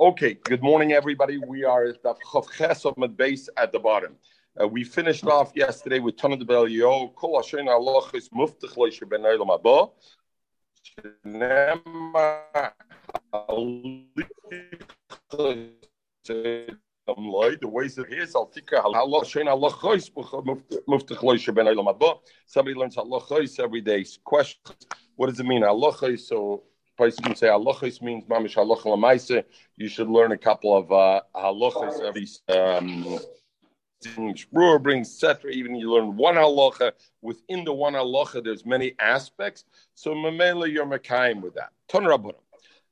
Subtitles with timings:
[0.00, 1.38] Okay, good morning, everybody.
[1.38, 4.16] We are at the base at the bottom.
[4.60, 9.20] Uh, we finished off yesterday with Tana de Belio, Kol Hashem Allah is Muftach Ben
[9.20, 9.92] Eilam Abba.
[17.06, 19.70] The ways of his, I'll Allah Allah
[21.92, 22.14] Ben.
[22.46, 24.04] Somebody learns Allah Chais every day.
[24.24, 24.74] Questions:
[25.14, 25.62] What does it mean?
[25.62, 26.18] Allah.
[26.18, 26.64] So
[26.96, 29.44] person say halachos means mamish halacha lamaisa.
[29.76, 32.28] You should learn a couple of uh, halachos every.
[32.48, 33.18] Um,
[34.52, 35.50] Brewer brings etc.
[35.50, 38.44] Even you learn one halacha within the one halacha.
[38.44, 39.64] There's many aspects.
[39.94, 41.70] So mamela you're mekayim with that.
[41.88, 42.34] Ton rabbanim.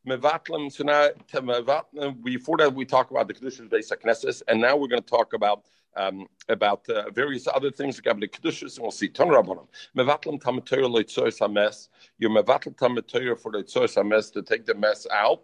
[0.08, 0.72] Mevatlim.
[0.72, 5.02] So now before that we talk about the kedushas basic knesses, and now we're going
[5.02, 5.64] to talk about
[5.96, 9.66] um, about uh, various other things like the kedushas, and we'll see ton rabbanim.
[9.96, 11.88] Mevatlim tamatayr loitzois hames.
[12.18, 15.42] You're mevatl tamatayr for loitzois hames to take the mess out.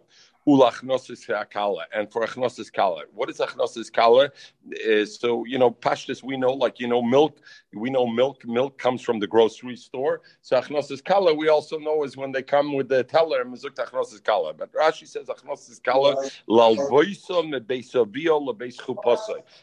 [0.49, 3.03] Ulachnosis kala, and for achnosis kala.
[3.13, 4.31] What is achnosis kala?
[4.71, 7.39] Is so you know pashtus we know like you know milk.
[7.71, 8.43] We know milk.
[8.45, 10.21] Milk comes from the grocery store.
[10.41, 14.23] So achnosis kala we also know is when they come with the teller mezuk achnosis
[14.23, 14.55] kala.
[14.55, 16.15] But Rashi says achnosis kala
[16.49, 17.39] lalvoisa.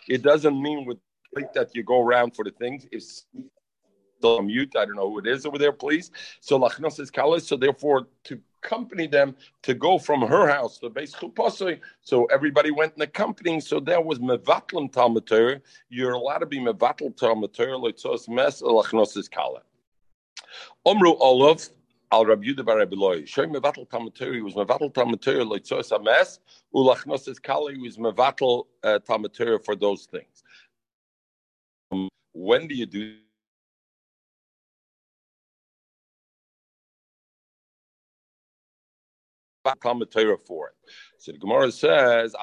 [0.09, 0.99] It doesn't mean with
[1.55, 2.87] that you go around for the things.
[2.93, 3.03] If
[4.27, 4.75] still on mute.
[4.77, 6.11] I don't know who it is over there, please.
[6.41, 7.43] So lachnos is kalis.
[7.43, 11.79] So therefore, to accompany them to go from her house to base chupasoi.
[12.01, 13.61] So everybody went in accompanying.
[13.61, 15.61] So there was mevatlam talmater.
[15.89, 17.69] You're allowed to be mevatl talmater.
[17.69, 19.61] Leitzos mes lachnos is kala.
[20.87, 21.69] Omru olav.
[22.13, 23.23] Al Rabbi Yudah bar Rabbi Loi.
[23.23, 26.39] Shoy mevatel talmaturi was mevatel talmaturi leitzos ames.
[26.73, 30.45] Ulachnos is kali was mevatel uh, talmaturi for those things.
[31.91, 33.17] Um, when do you do
[40.11, 40.75] Torah for it.
[41.19, 42.35] So the Gemara says,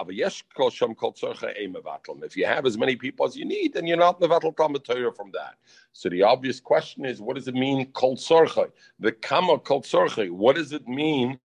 [2.23, 5.13] If you have as many people as you need, then you're not Mevatel Talmud Torah
[5.13, 5.55] from that.
[5.93, 10.73] So the obvious question is, what does it mean, Kol The Kama Kol What does
[10.73, 11.39] it mean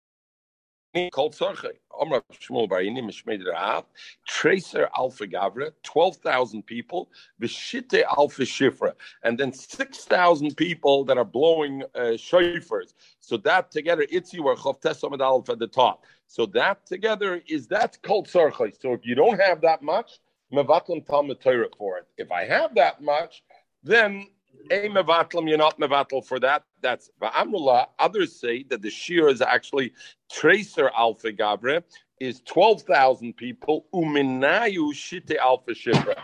[1.13, 1.73] called Sarche.
[1.99, 3.85] Omar Shmuel Barini Mishmei Rav,
[4.27, 7.09] Tracer Alpha Gavra, 12,000 people,
[7.41, 8.93] Vishite Alpha Shifra,
[9.23, 12.93] and then 6,000 people that are blowing uh, shofars.
[13.21, 16.05] So that together, Itzi were Chavtes Alpha at the top.
[16.27, 18.81] So that together is that called Sarche.
[18.81, 20.19] So if you don't have that much,
[20.53, 22.07] Mevatlam Talmud Torah for it.
[22.19, 23.43] If I have that much,
[23.83, 24.27] then
[24.71, 26.65] a mevatlam, you're not mevatel for that.
[26.83, 27.89] That's va'amrullah.
[27.99, 29.93] Others say that the shear is actually
[30.31, 31.83] tracer alpha gabre
[32.21, 33.87] is 12,000 people.
[33.93, 36.17] Uminayu shite alpha shifra.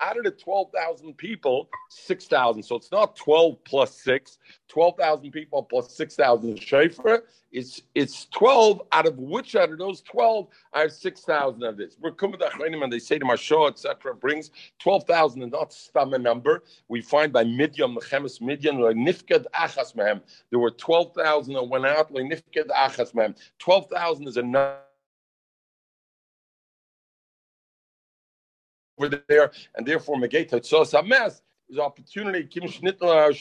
[0.00, 2.62] Out of the 12,000 people, 6,000.
[2.62, 4.38] So it's not 12 plus 6.
[4.68, 7.24] 12,000 people plus 6,000 shofar.
[7.52, 11.96] It's it's 12 out of which out of those 12 I have 6,000 of this.
[12.00, 14.14] We're coming and they say to Maharsha, etc.
[14.14, 16.62] brings 12,000 and not stam number.
[16.88, 20.20] We find by Midian, Mechemes Midian, Nifkad Achas Mehem.
[20.50, 23.36] There were 12,000 that went out, Nifkad Achas Mehem.
[23.58, 24.78] 12,000 is enough.
[29.00, 32.48] over there, and therefore Megeta Tzos Hames is opportunity.
[33.00, 33.32] Uh,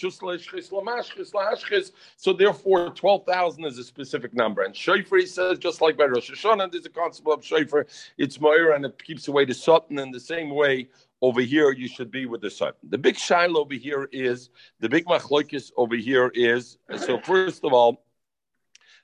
[2.18, 4.62] so therefore, twelve thousand is a specific number.
[4.62, 7.88] And Shofar says just like by Rosh Hashanah, there's a concept of Shofar.
[8.18, 10.00] It's Moira and it keeps away the Sutton.
[10.00, 10.88] In the same way,
[11.22, 12.90] over here you should be with the Sutton.
[12.90, 14.50] The big shail over here is
[14.80, 16.78] the big machlokes over here is.
[16.98, 18.04] So first of all.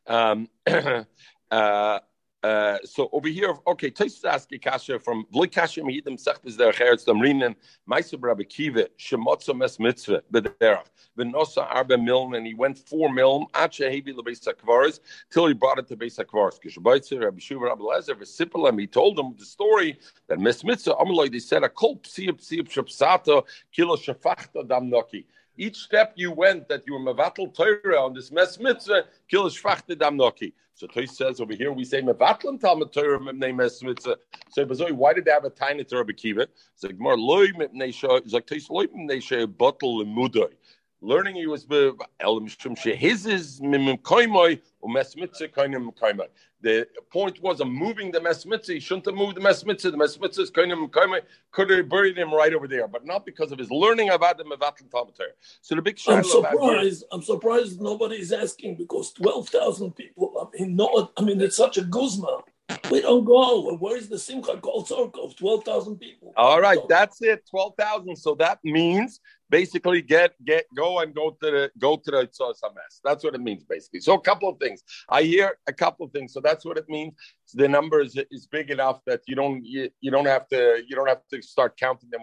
[0.08, 0.50] Um,
[1.52, 2.00] uh,
[2.46, 7.04] uh, so over here, okay, Tosis asking kasha from V'li kasha meidim sechtes der cheretz
[7.04, 7.56] damrinen
[7.90, 10.86] meiser Rabbi Kiva shemotzo mes mitzvah b'derach
[11.18, 15.00] v'nosa arba milm and he went four milm acha hevi lebeis hakvaris
[15.32, 16.60] till he brought it to beis hakvaris.
[16.64, 21.32] Kishabaytzer Rabbi Shuva Rabbi Lezer v'sipalam he told him the story that mes mitzvah amaloi
[21.32, 25.26] they said a kol psiyab psiyab shapsato kilo shafachta dam noki.
[25.58, 29.98] Each step you went that you were mevatel Torah on this mes mitzvah kilo shafachta
[29.98, 30.54] dam noki.
[30.76, 34.18] So Toy says over here we say mevatlam talmud Torah mipnei mes mitzvah.
[34.50, 36.48] So Bazoi, why did they have a tiny Torah bekiva?
[36.74, 38.18] It's like more loy mipnei shah.
[38.18, 40.52] It's like Toy loy mipnei shah bottle lemudoi.
[41.06, 41.68] Learning he was
[42.20, 46.28] elam shum shehizis mimim koimoy umes mitzvah koinim koimoy.
[46.62, 48.74] The point was, I'm moving the mes mitzvah.
[48.74, 49.92] He shouldn't have moved the mes mitzvah.
[49.92, 51.22] The mes mitzvah is koinim koimoy.
[51.52, 54.46] Could have buried him right over there, but not because of his learning about the
[54.46, 55.14] mevatlam talmud.
[55.62, 56.00] So the big.
[56.08, 57.04] I'm surprised.
[57.12, 60.26] I'm surprised nobody is asking because twelve thousand people.
[60.42, 61.12] I mean, no.
[61.18, 62.42] I mean, it's such a guzma.
[62.90, 63.76] We don't go.
[63.78, 65.38] Where's the Simcha Kol Tzorkov?
[65.38, 66.34] 12,000 people.
[66.36, 67.46] All right, that's it.
[67.50, 68.16] 12,000.
[68.16, 69.20] So that means
[69.50, 72.30] basically get get go and go to the go to the
[72.76, 73.02] mess.
[73.04, 74.00] That's what it means basically.
[74.00, 74.84] So a couple of things.
[75.10, 76.34] I hear a couple of things.
[76.34, 77.14] So that's what it means.
[77.54, 80.96] The number is, is big enough that you don't you, you don't have to you
[80.96, 82.22] don't have to start counting them.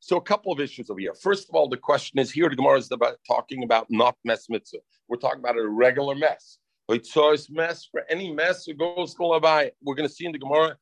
[0.00, 1.14] So a couple of issues over here.
[1.14, 2.48] First of all, the question is here.
[2.48, 4.78] The Gemara is about talking about not mess mitzvah.
[5.08, 6.58] We're talking about a regular mess.
[6.88, 9.70] It's mess for any mess who goes to Labai.
[9.82, 10.76] We're going to see in the Gemara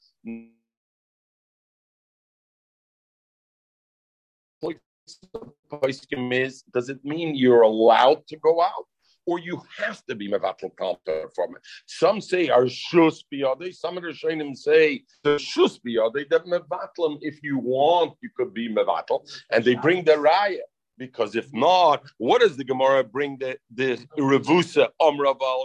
[6.32, 8.86] is, does it mean you're allowed to go out?
[9.26, 11.62] Or you have to be mevatel kalta from it.
[11.86, 13.74] Some say are shus biyade.
[13.74, 17.18] Some of the shaynim say the shus biyade that mevatlim.
[17.20, 20.60] If you want, you could be mevatel, and they bring the raya.
[20.98, 25.64] Because if not, what does the Gemara bring the the revusa omraval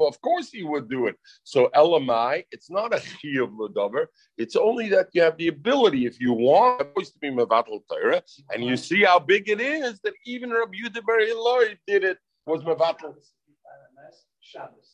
[0.00, 1.16] Of course, he would do it.
[1.44, 4.06] So elamai, it's not a chiyuv ladaver.
[4.36, 8.22] It's only that you have the ability, if you want, to be mevatel Torah,
[8.52, 13.14] and you see how big it is that even Rabbi Yudaber did it was mevatel.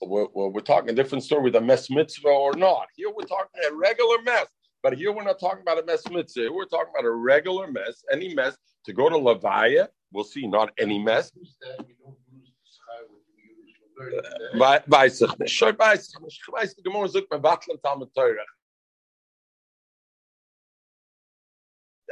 [0.00, 2.86] Well, we're talking a different story with a mess mitzvah or not.
[2.96, 4.46] Here we're talking a regular mess.
[4.84, 6.52] But here we're not talking about a mess mitzvah.
[6.52, 8.54] We're talking about a regular mess, any mess
[8.84, 9.88] to go to Levaya.
[10.12, 11.32] We'll see, not any mess.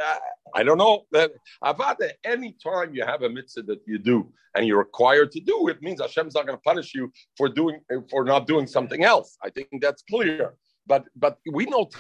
[0.03, 0.17] Uh,
[0.55, 1.33] I don't know that
[1.63, 5.69] Avada, any time you have a mitzvah that you do and you're required to do,
[5.69, 7.81] it means Hashem's not going to punish you for doing
[8.11, 9.37] for not doing something else.
[9.45, 10.55] I think that's clear.
[10.87, 11.91] But but we know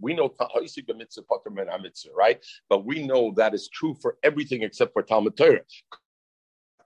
[0.00, 0.34] we know
[2.14, 2.44] right?
[2.68, 5.60] But we know that is true for everything except for Talmud Torah.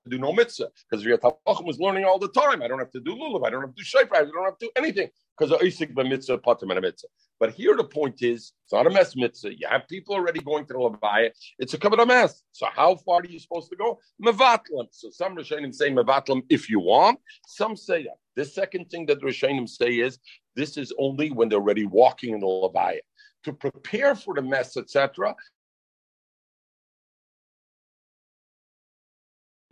[0.08, 2.62] Do no mitzvah because Riyat was learning all the time.
[2.62, 3.46] I don't have to do lulav.
[3.46, 3.98] I don't have to do.
[4.14, 7.08] I don't have to do anything because of Isik mitzvah patam and mitzvah.
[7.38, 9.52] But here the point is, it's not a mess mitzvah.
[9.52, 11.30] You have people already going to the Levaya.
[11.58, 12.42] It's a covered mess.
[12.52, 13.98] So how far are you supposed to go?
[14.24, 14.86] Mevatlam.
[14.90, 17.20] So some Rishonim say mevatlam if you want.
[17.46, 18.16] Some say that.
[18.38, 20.20] The second thing that Rishonim say is
[20.54, 23.00] this is only when they're already walking in the Levaya.
[23.42, 25.34] To prepare for the mess, etc.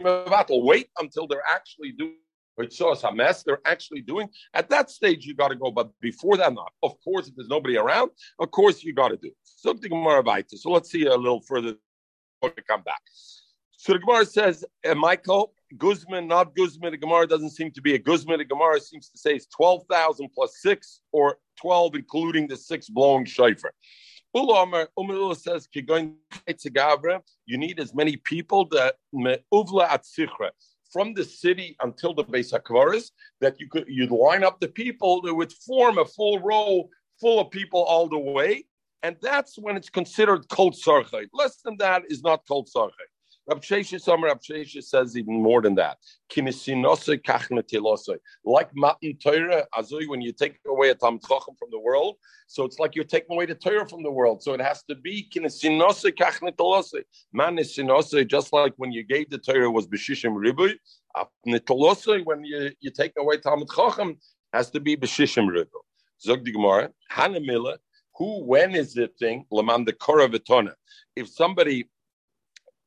[0.00, 2.16] Wait until they're actually doing
[2.56, 4.28] which shows a mess they're actually doing.
[4.52, 6.72] At that stage, you got to go, but before that, not.
[6.82, 8.10] Of course, if there's nobody around,
[8.40, 9.30] of course you got to do.
[9.44, 10.58] Something about it.
[10.58, 11.74] So let's see a little further
[12.42, 13.02] to come back.
[13.76, 16.92] So the Gemara says, uh, Michael, Guzman, not Guzman.
[16.92, 18.38] The Gemara doesn't seem to be a Guzman.
[18.38, 23.24] The Gemara seems to say it's 12,000 plus six or 12, including the six blowing
[23.24, 23.72] shofar.
[24.34, 30.04] Ula Umar says, you need as many people that uvla at
[30.92, 35.20] from the city until the Beis Hakvaris, that you could you'd line up the people
[35.22, 36.88] that would form a full row
[37.20, 38.64] full of people all the way,
[39.02, 41.26] and that's when it's considered kol sarchay.
[41.32, 43.08] Less than that is not kol sarchay.
[43.48, 44.28] Rab Shesha Summer,
[44.82, 45.98] says even more than that.
[48.44, 52.16] Like Matan Torah, Azui, when you take away a Tam from the world,
[52.48, 54.42] so it's like you're taking away the Torah from the world.
[54.42, 57.02] So it has to be kinesinose kachnetalose.
[57.32, 60.74] Man is sinose, just like when you gave the Torah was b'shishim ribui.
[61.46, 64.16] Nitolose, when you, you take away Talmud Chacham,
[64.52, 65.78] has to be b'shishim ribu.
[66.20, 67.76] Zog Gemara, Hanamila,
[68.16, 69.44] who, when is the thing?
[69.50, 70.72] Laman the Koravatona.
[71.14, 71.88] If somebody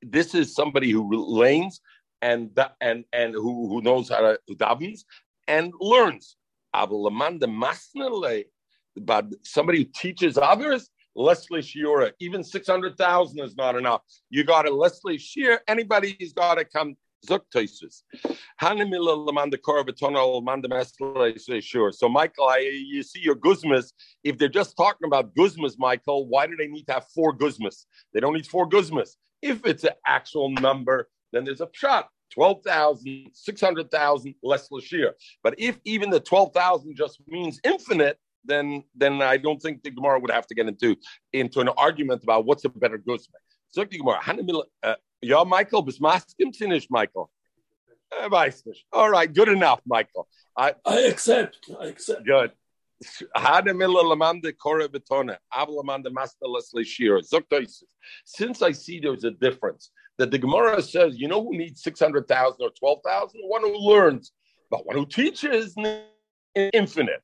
[0.02, 1.82] this is somebody who lanes
[2.22, 5.02] and and and who, who knows how to davens
[5.48, 6.36] and learns.
[9.02, 14.02] But somebody who teaches others, Leslie Shiura, even 600,000 is not enough.
[14.30, 16.96] You got a Leslie Shear, anybody's got to come.
[17.22, 17.38] So,
[22.10, 23.92] Michael, I, you see your guzmas.
[24.24, 27.88] If they're just talking about guzmas, Michael, why do they need to have four guzmas?
[28.14, 29.18] They don't need four guzmas.
[29.42, 32.10] If it's an actual number, then there's a shot.
[32.34, 35.12] 12,000, 600,000 less Lashir.
[35.44, 40.20] But if even the 12,000 just means infinite, then then I don't think the Gemara
[40.20, 40.96] would have to get into
[41.34, 43.42] into an argument about what's a better Guzman.
[43.70, 44.20] So the Gemara,
[44.84, 47.30] uh, yeah, Michael, bis maskim finish, Michael.
[48.12, 48.50] Uh,
[48.92, 50.28] All right, good enough, Michael.
[50.58, 51.70] I, I accept.
[51.80, 52.26] I accept.
[52.26, 52.52] Good.
[58.26, 62.62] Since I see there's a difference, that the Gemara says, you know who needs 600,000
[62.62, 63.42] or 12,000?
[63.44, 64.34] One who learns,
[64.70, 65.76] but one who teaches is
[66.74, 67.24] infinite.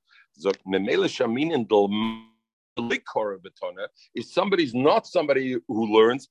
[4.13, 6.29] If somebody's not somebody who learns,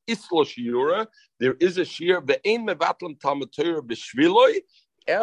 [1.40, 2.22] there is a shear,
[5.08, 5.20] as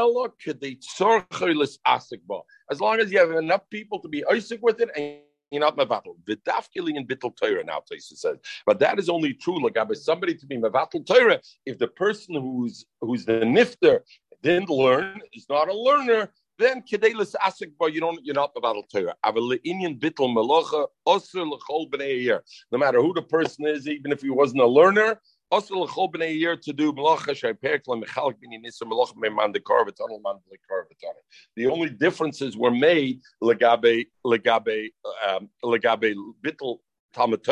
[2.79, 5.17] long as you have enough people to be Isaac with it and
[5.51, 6.15] you're not mevatel.
[6.25, 8.37] V'dafkili in bittel Torah now, Taisa says.
[8.65, 12.85] But that is only true, like somebody to be mevatel Torah, if the person who's
[13.01, 14.01] who's the nifter
[14.41, 18.83] didn't learn, is not a learner, then kedelis asik, but you don't, you're not mevatel
[18.89, 19.15] Torah.
[19.25, 22.39] Aval inyan bittel melocha osir lechol b'nei.
[22.71, 25.19] No matter who the person is, even if he wasn't a learner,
[25.51, 30.21] also l'chol b'nei year to do malacha shayperk lemechalek b'ni nisa malacha me'man dekar v'tanel
[30.23, 31.23] man dekar v'tanel.
[31.55, 34.89] The only differences were made legabe legabe
[35.27, 36.79] um, legabe bittel
[37.13, 37.45] Talmud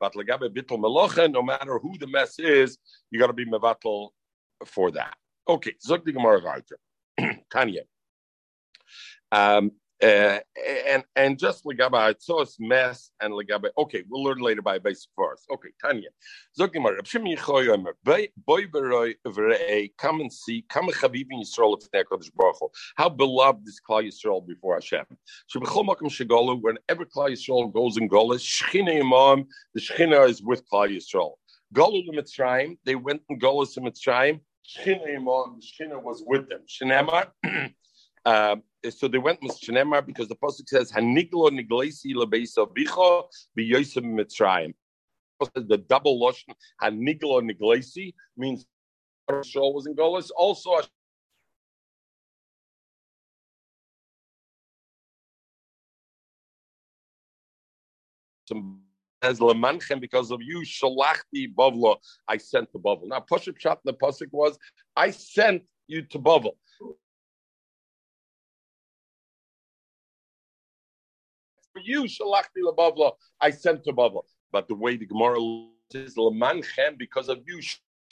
[0.00, 1.30] but legabe bittel malacha.
[1.30, 2.78] No matter who the mess is,
[3.10, 4.08] you got to be mevatel
[4.64, 5.16] for that.
[5.46, 6.62] Okay, zok the gemara.
[7.52, 7.82] Tanya.
[9.30, 9.72] Um,
[10.02, 10.40] uh,
[10.86, 13.68] and and just legabe itzos mess and legabe.
[13.78, 15.46] Okay, we'll learn later by basic first.
[15.50, 16.08] Okay, Tanya.
[16.58, 22.34] Zogimar Rab Shimon Yechoy boy beroy v'rei come and see come chavivin Yisrael of Kodesh
[22.34, 22.56] Baruch
[22.96, 25.04] How beloved is Klal Yisrael before Hashem.
[25.54, 30.68] Shebechol makom shegolu whenever Klal Yisrael goes in Golas, Shechina Imam the Shechina is with
[30.68, 31.34] Klal Yisrael.
[31.72, 34.40] Golu Mitzrayim they went in Golas to Mitzrayim.
[34.66, 36.62] Shechina Imam Shechina was with them.
[36.68, 37.28] Shinema.
[38.90, 43.24] So they went with Mishnema because the pasuk says Haniglo Niglesi Lebeisa Bicho
[43.58, 44.74] B'Yosem Mitzrayim.
[45.54, 48.66] The double lotion Haniglo Niglesi means
[49.30, 50.30] Shaul was in Golas.
[50.36, 50.80] Also,
[59.22, 61.96] as lemanchem because of you shalachti bavla
[62.28, 63.08] I sent to Bavel.
[63.08, 64.58] Now Pasuk Pshat the pasuk was
[64.94, 66.52] I sent you to Bavel.
[71.82, 74.22] You, Shalachti Labavla, I sent to Bavla.
[74.52, 75.38] But the way the Gemara
[75.92, 77.60] is Lamanchem, because of you,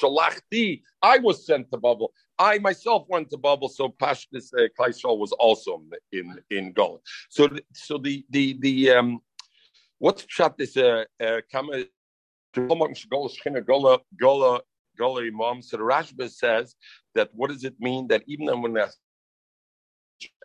[0.01, 2.09] Shalachti, I was sent to Bavla.
[2.39, 7.01] I myself went to Bavla, so Pashtis uh, Klaishol was also in in Golan.
[7.29, 9.21] So, so the the the um,
[9.99, 11.41] what's shot this uh, uh,
[12.55, 14.61] Gola Gola Gola
[14.99, 15.63] Gola Imam.
[15.63, 16.75] So the Rashba says
[17.15, 18.77] that what does it mean that even when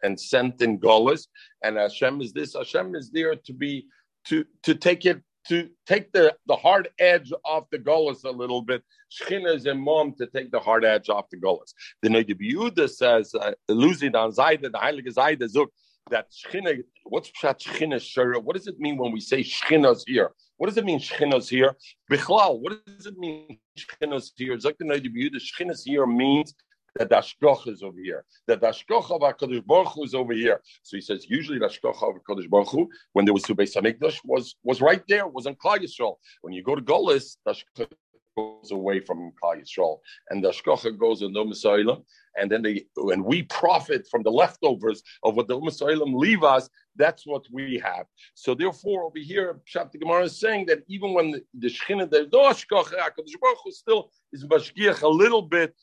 [0.03, 1.27] and sent in Golas,
[1.63, 2.53] and Hashem is this.
[2.53, 3.87] Hashem is there to be
[4.25, 8.61] to to take it to take the, the hard edge off the Golas a little
[8.61, 8.83] bit.
[9.11, 11.73] Shechina is a mom to take the hard edge off the Golas.
[12.01, 15.67] The Noida Yehuda says, uh, losing on Zayda, the Heilige Zayda Zuk,
[16.09, 18.43] that Shechina, what's Pshat Shechina Shura?
[18.43, 20.31] What does it mean when we say Shechina's here?
[20.57, 21.75] What does it mean Shechina's here?
[22.11, 24.57] Bichlal, what does it mean Shechina's here?
[24.57, 26.53] Zuk the Yehuda, Shechina's here means
[26.97, 30.33] that the Ashkoch is over here, that the Ashkoch of HaKadosh Baruch Hu is over
[30.33, 30.61] here.
[30.83, 33.75] So he says, usually the Ashkoch of HaKadosh Baruch Hu, when there was two Beis
[33.75, 36.15] HaMikdash, was, was right there, was on Klal Yisrael.
[36.41, 37.89] When you go to Golis, the Ashkoch
[38.37, 39.99] goes away from Klal Yisrael,
[40.29, 42.03] and the Ashkocha goes in the Umm
[42.39, 46.69] and then they, and we profit from the leftovers of what the Umm leave us,
[46.95, 48.05] that's what we have.
[48.35, 52.49] So therefore, over here, Pshat Gemara is saying that even when the, the Shechina, no
[52.49, 55.75] Ashkocha, HaKadosh Baruch Hu still is Mashgiach a little bit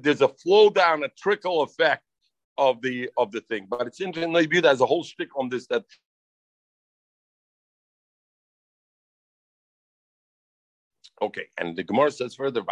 [0.00, 2.02] there's a flow down, a trickle effect
[2.58, 3.66] of the of the thing.
[3.68, 4.32] But it's interesting.
[4.32, 5.84] Maybe there's a whole stick on this that.
[11.20, 12.62] Okay, and the Gemara says further,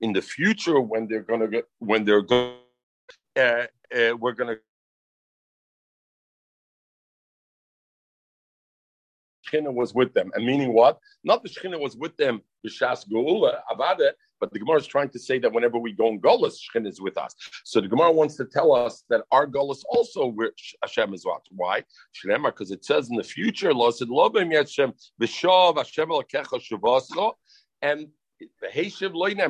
[0.00, 2.58] in the future when they're gonna get when they're going,
[3.36, 4.56] uh, uh, we're gonna
[9.54, 10.30] Shechina was with them.
[10.34, 10.98] And meaning what?
[11.22, 14.12] Not the Shechina was with them, the Shas Geula, Avada,
[14.44, 17.00] but the Gemara is trying to say that whenever we go in Golas, Shechin is
[17.00, 17.34] with us.
[17.64, 21.40] So the Gemara wants to tell us that our Golas also which Hashem is what.
[21.50, 21.82] Why?
[22.22, 23.78] Because it says in the future, and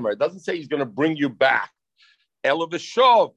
[0.07, 1.71] it doesn't say he's going to bring you back.
[2.45, 3.35] Elavishov.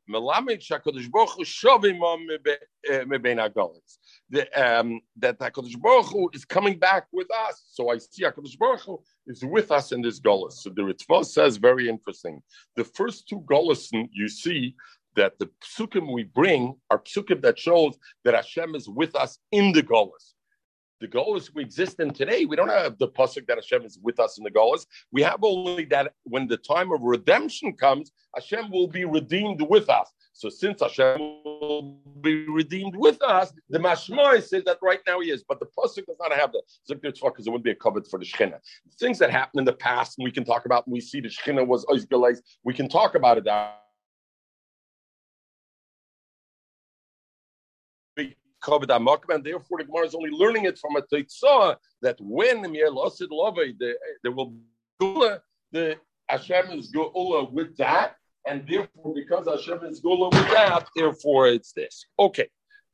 [4.55, 7.63] Um, that Hakadosh Baruch Hu is coming back with us.
[7.71, 10.53] So I see Hakadosh Baruch Hu is with us in this Golis.
[10.53, 12.41] So the Ritva says very interesting.
[12.75, 14.75] The first two Golis you see
[15.15, 19.71] that the psukim we bring are psukim that shows that Hashem is with us in
[19.71, 20.33] the Golis
[20.99, 24.19] the Golas we exist in today, we don't have the pasuk that Hashem is with
[24.19, 24.85] us in the Golas.
[25.11, 29.89] We have only that when the time of redemption comes, Hashem will be redeemed with
[29.89, 30.11] us.
[30.33, 35.31] So since Hashem will be redeemed with us, the Mashmai says that right now he
[35.31, 38.07] is, but the pasuk does not have the zikr because it wouldn't be a covet
[38.07, 38.59] for the Shechina.
[38.99, 41.29] Things that happened in the past, and we can talk about, and we see the
[41.29, 43.73] Shechina was Oizgalais, we can talk about it now
[48.61, 52.61] covered Amakam, and therefore the Gemara is only learning it from a Teitzah that when
[52.71, 53.57] Mir Losid Love,
[54.23, 54.53] there will
[54.99, 55.37] be
[55.71, 55.97] the
[56.27, 58.15] Hashem is Gula with that,
[58.47, 62.05] and therefore because Hashem is Gula with that, therefore it's this.
[62.17, 62.49] Okay.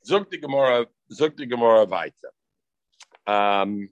[0.06, 2.32] Zog the Gemara, zog the Gemara weiter.
[3.26, 3.90] Um,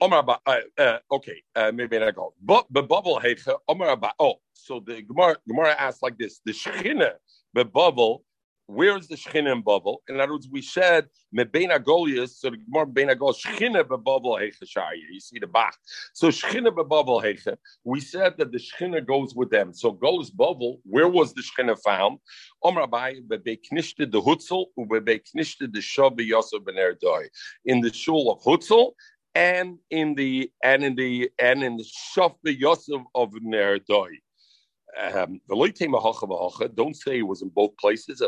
[0.00, 2.32] Omar, uh, uh, okay, uh, maybe I go.
[2.40, 3.20] But the bubble
[3.68, 3.98] Omar.
[4.18, 7.12] Oh, so the Gemara, Gemara asks like this: the shechina,
[7.52, 8.24] the bubble
[8.74, 10.02] where is the Shechina bubble?
[10.08, 14.62] In other words, we said Mebena Goliath, so the Mebena Goliath, Shechina bubble Heicha
[15.10, 15.76] You see the back.
[16.14, 17.56] So Shechina bubble Heicha.
[17.84, 19.72] We said that the Shechina goes with them.
[19.74, 22.18] So Goliath's bubble, where was the Shechina found?
[22.62, 27.26] Omar Abai, Bebe Knishte the Hutzel, Bebe Knishte the Shabi Yosef Ben Erdoi.
[27.64, 28.92] In the shul of Hutzel,
[29.34, 31.84] and in the and in the and in the
[32.16, 34.14] Shafi Yosef of Nerdoi.
[34.98, 38.22] Um, don't say it was in both places.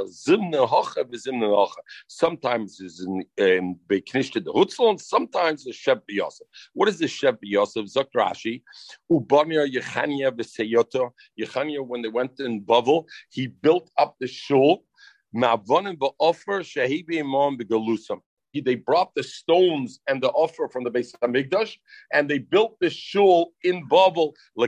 [2.08, 6.46] Sometimes it's in, the Hutzl, and sometimes the Sheb Yosef.
[6.74, 7.86] What is the Sheb Yosef?
[7.86, 8.62] Zok Rashi,
[9.10, 11.10] Yechania V'Seyoto.
[11.38, 14.84] Yechania, when they went in Bavel, he built up the shul.
[15.34, 18.20] Ma'avonim ba'ofer shehibi imam begalusam
[18.60, 21.76] they brought the stones and the offer from the base of Hamikdash,
[22.12, 24.34] and they built the shul in Babel.
[24.58, 24.66] So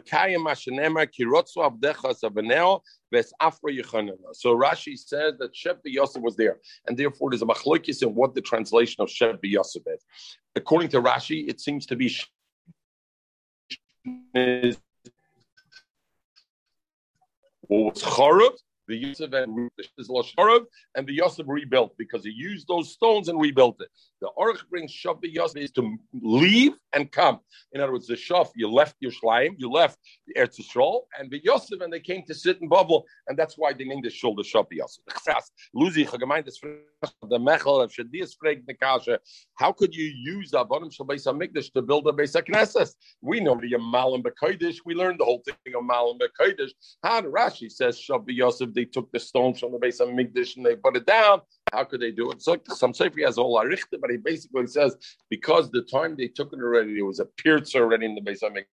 [4.56, 8.40] Rashi says that Sheb Yosef was there, and therefore there's a machlokes in what the
[8.40, 10.04] translation of Sheb Yosef is.
[10.56, 12.14] According to Rashi, it seems to be
[17.68, 18.52] was Charav,
[18.88, 19.70] the Yosef and
[20.94, 23.88] and the Yosef rebuilt because he used those stones and rebuilt it.
[24.20, 27.40] The Orach brings Shav Yosef is to leave and come.
[27.72, 31.30] In other words, the Shav, you left your Shleim, you left the Eretz Yisrael, and
[31.30, 34.10] the Yosef, and they came to sit in bubble, and that's why they named the
[34.10, 35.04] shul the Shav Yosef.
[35.74, 37.38] The
[38.70, 39.18] Nekasha.
[39.56, 42.94] How could you use the Abonim Shal Beis Hamikdash to build a Beis Knesses?
[43.20, 44.76] We know the Malam Bekodesh.
[44.84, 46.70] We learned the whole thing of Malam Bekodesh.
[47.02, 50.76] How Rashi says Shav Yosef, they took the stones from the Beis Hamikdash and they
[50.76, 51.40] put it down.
[51.72, 52.42] How could they do it?
[52.42, 54.96] So some Sefer has all Arichte, but he basically says
[55.30, 58.42] because the time they took it already, there was a pierce already in the Beis
[58.42, 58.64] Hamikdash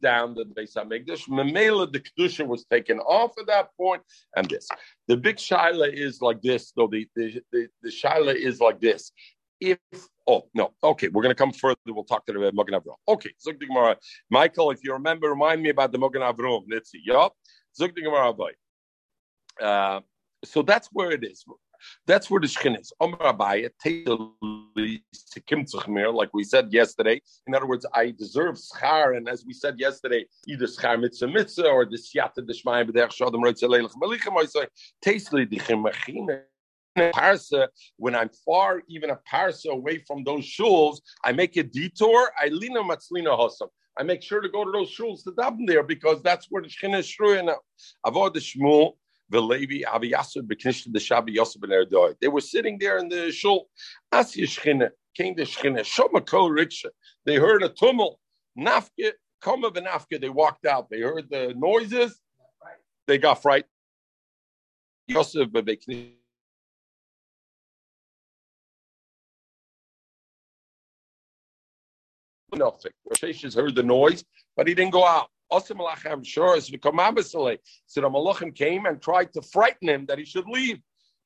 [0.00, 1.28] down the Beis Hamikdash.
[1.28, 4.02] Memela, the kedusha was taken off at that point,
[4.36, 4.68] and this.
[5.08, 6.88] The big shaila is like this, though.
[6.88, 9.12] The the the, the shaila is like this.
[9.60, 9.78] If
[10.26, 11.76] oh no, okay, we're going to come further.
[11.86, 12.94] We'll talk to the Mogen Avram.
[13.08, 13.96] Okay, Zuk Gemara,
[14.30, 14.70] Michael.
[14.70, 16.64] If you remember, remind me about the Mogen Avram.
[16.70, 17.00] Let's see.
[17.04, 17.34] Yup,
[17.78, 18.34] Zuk Gemara.
[19.60, 20.00] Uh,
[20.44, 21.44] so that's where it is.
[22.06, 22.92] That's where the Shechin is.
[23.00, 23.70] Omar Abaya,
[26.14, 27.20] like we said yesterday.
[27.46, 31.68] In other words, I deserve schar, and as we said yesterday, either schar mitzvah mitzvah
[31.68, 34.66] or the siyata deshmai b'derech shodem roitz aleilach malichem oisoi,
[35.04, 36.42] tasely dichim machina.
[36.96, 42.30] Parsa, when I'm far, even a parsa away from those shuls, I make a detour.
[42.38, 43.68] I lean lina matzlina hosam.
[43.98, 46.68] I make sure to go to those shuls to daven there because that's where the
[46.68, 47.54] shechina is shruya
[49.32, 52.14] the the the Yosef ben Erdoy.
[52.20, 53.68] They were sitting there in the shul.
[54.12, 56.90] Shchina came to Shchina.
[57.24, 58.18] They heard a tumult.
[58.58, 60.20] Nafke, Koma Benafke.
[60.20, 60.90] They walked out.
[60.90, 62.20] They heard the noises.
[63.06, 63.68] They got frightened.
[65.08, 65.48] Yosef
[72.52, 74.24] Rosh heard the noise,
[74.56, 75.28] but he didn't go out.
[75.50, 75.74] So the
[78.08, 80.78] Malachim came and tried to frighten him that he should leave.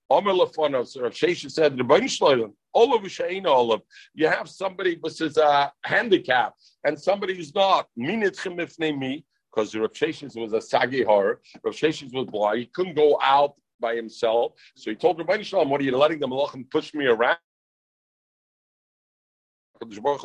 [0.08, 3.82] Omer Lefonov, so Rav Shesha said, Olav You Sheina, all of
[4.14, 7.88] you have somebody who is uh, a handicap and somebody who's not.
[7.96, 11.40] Me, because Rav Shesha was a sagi horror.
[11.64, 12.58] Rav Shesha was blind.
[12.60, 14.52] He couldn't go out by himself.
[14.74, 17.38] So he told Rabbi Shalom, what are you letting the Malachim push me around?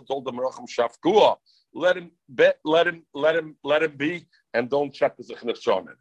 [0.08, 1.38] Told the Malachim, Shafkua
[1.74, 5.58] let him bet, let him, let him, let him be, and don't check the zechnech
[5.62, 5.96] shonen.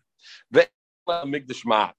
[1.09, 1.95] Migdash mat.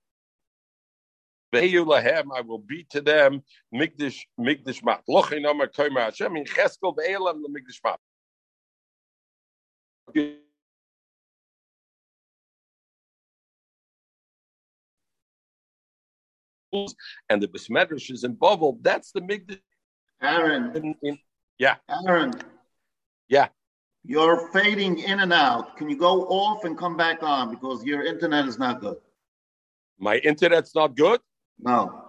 [1.54, 5.02] lahem, I will be to them migdash migdash mat.
[5.10, 8.00] Lochin amar koyma Hashem in cheskel ve'elam migdash mat.
[17.30, 18.80] And the besmedrash is in bubble.
[18.82, 19.60] That's the migdash.
[20.22, 20.76] Aaron.
[20.76, 21.18] In, in,
[21.62, 21.76] yeah.
[22.08, 22.34] Aaron.
[23.30, 23.50] Yeah.
[24.04, 25.78] You're fading in and out.
[25.78, 28.98] Can you go off and come back on because your internet is not good?
[30.00, 31.22] My internet's not good?
[31.60, 32.06] No.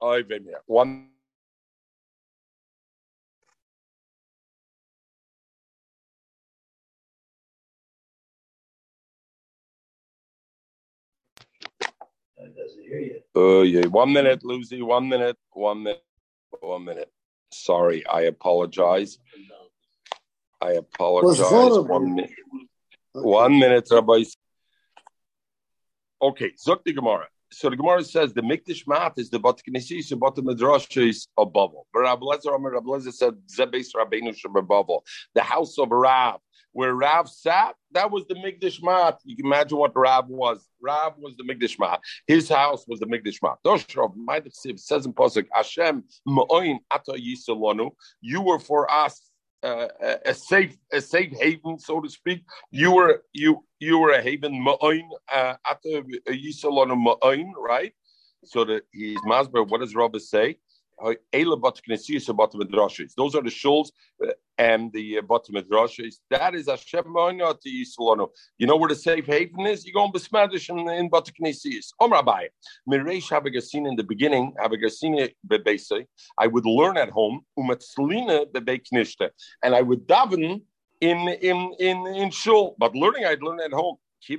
[0.00, 0.60] I've been here.
[0.66, 1.08] One.
[13.34, 13.86] Oh, yeah.
[13.86, 14.80] One minute, Lucy.
[14.80, 15.36] One minute.
[15.50, 16.04] One minute.
[16.60, 17.10] One minute.
[17.52, 18.06] Sorry.
[18.06, 19.18] I apologize.
[20.60, 21.78] I apologize.
[21.78, 22.30] One minute.
[23.12, 24.24] One minute, Rabbi.
[26.20, 27.28] Okay, Zok the Gemara.
[27.52, 31.28] So the Gemara says the Mikdash Mat is the Bat Knessis, the Bat Midrash is
[31.38, 31.86] a bubble.
[31.92, 34.34] But Rabbi Lezer, Rabbi Lezer said Zebes Rabbeinu
[34.66, 35.04] bubble.
[35.34, 36.40] The house of Rav,
[36.76, 39.18] where Rav sat, that was the Mikdash Mat.
[39.24, 40.68] You can imagine what Rav was.
[40.82, 42.00] Rav was the Mikdash Mat.
[42.26, 43.56] His house was the Mikdash Mat.
[43.64, 44.12] Doshrov,
[44.78, 47.92] says in Pasuk, Hashem Ma'oin Ata Yisalonu.
[48.20, 49.30] You were for us
[49.62, 49.88] uh,
[50.26, 52.44] a safe a safe haven, so to speak.
[52.70, 57.94] You were you you were a haven ma'oin uh, at the yisalon ma'oin, right?
[58.44, 59.66] So that he's masber.
[59.66, 60.58] What does Robert say?
[61.02, 61.16] Those are
[63.42, 63.88] the shuls
[64.24, 66.14] uh, and the uh, bottom midrashis.
[66.30, 67.58] That is Hashem to
[68.58, 69.84] You know where the safe haven is?
[69.84, 71.92] You go in Besmadish in, in Bataknesis.
[72.00, 72.46] Om Rabbi.
[72.88, 76.06] Miresh Habagasina in the beginning, Habagasina bebese.
[76.38, 79.28] I would learn at home, Umatzlina bebeknishte.
[79.62, 80.62] And I would daven
[81.02, 82.74] in in in in shul.
[82.78, 83.96] But learning I'd learn at home.
[84.28, 84.32] I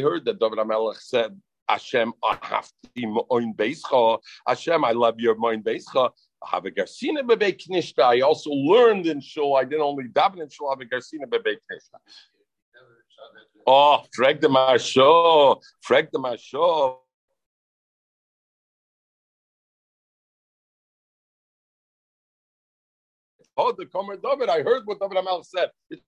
[0.00, 2.12] heard that David Amelech said Hashem,
[3.32, 4.18] oin beischa.
[4.46, 6.10] Hashem, I love your mind beischa.
[6.44, 8.02] Have a garsina bebe knishta.
[8.02, 9.56] I also learned in shul.
[9.56, 10.68] I didn't only daven in shul.
[10.70, 11.98] Have a garsina bebe knishta.
[13.66, 16.98] Oh, frag the masho, frag the masho.
[23.56, 24.48] Oh, the Komer David.
[24.48, 25.70] I heard what David Amal said.
[25.88, 26.02] It's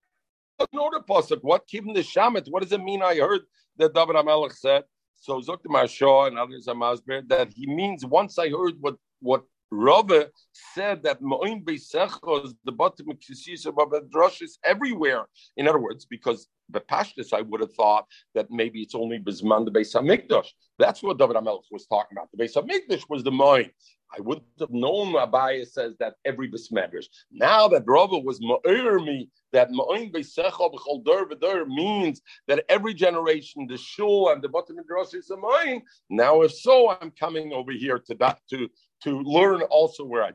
[0.59, 1.38] an order pasuk.
[1.42, 2.51] What keeping the shamet?
[2.51, 3.03] What does it mean?
[3.03, 3.42] I heard
[3.77, 4.83] that David Amelech said.
[5.16, 9.44] So Zokta Maharsha and others are masber that he means once I heard what what
[9.70, 10.31] Rava
[10.74, 15.26] said that Ma'in Beisechos, the bottom of Drush is everywhere.
[15.57, 19.64] In other words, because the Pashtus, I would have thought that maybe it's only Bizman
[19.64, 20.48] the Beis Hamikdash.
[20.79, 22.29] That's what David Amelch was talking about.
[22.33, 23.70] The Beis Hamikdash was the Ma'in.
[24.16, 27.07] I wouldn't have known Abaya says that every besmedrash.
[27.31, 32.95] Now that Rava was ma'ir me that ma'in beisechol b'chol dur v'dur means that every
[32.95, 35.83] generation the shul and the bottom of midrash is a ma'in.
[36.09, 38.69] Now, if so, I'm coming over here to that to
[39.03, 40.33] to learn also where I.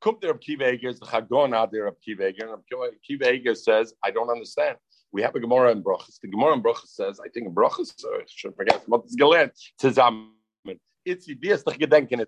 [0.00, 4.76] Kum there Kiva is the Chagon out there of Kiva says, I don't understand.
[5.10, 6.20] We have a Gemara in Brachas.
[6.20, 9.52] The Gemara in Brachas says, I think in Brachas, I should forget, what is gelernt,
[9.80, 10.37] zusammen.
[11.08, 11.34] Itzi,
[11.78, 12.18] gedenken.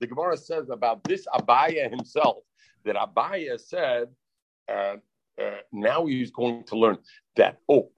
[0.00, 2.44] The Gemara says about this Abaya himself,
[2.84, 4.08] that Abaya said,
[4.68, 4.96] uh,
[5.40, 6.98] uh, now he's going to learn
[7.36, 7.90] that, oh,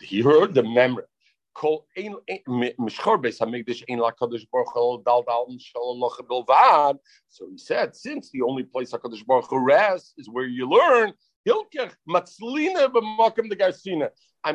[0.00, 1.04] he heard the memory.
[1.54, 1.84] So
[7.50, 11.12] he said, since the only place Hakadosh Baruch Hu rests is where you learn,
[11.44, 11.56] I'm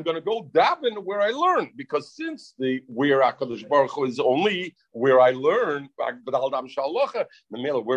[0.04, 4.20] going to go daven where I learn because since the where Hakadosh Baruch Hu is
[4.20, 6.14] only where I learn, where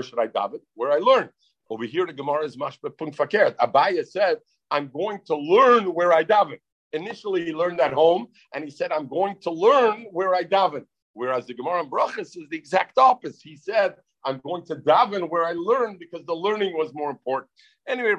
[0.03, 0.61] should I daven?
[0.75, 1.31] Where I learn.
[1.69, 3.55] Over here, the Gemara is mashbe punt fakert.
[3.57, 4.39] Abaya said,
[4.73, 6.59] "I'm going to learn where I daven."
[6.93, 10.85] Initially, he learned at home, and he said, "I'm going to learn where I daven."
[11.13, 13.41] Whereas the Gemara in Brachas is the exact opposite.
[13.43, 17.51] He said, I'm going to daven where I learn because the learning was more important.
[17.89, 18.15] Anyway,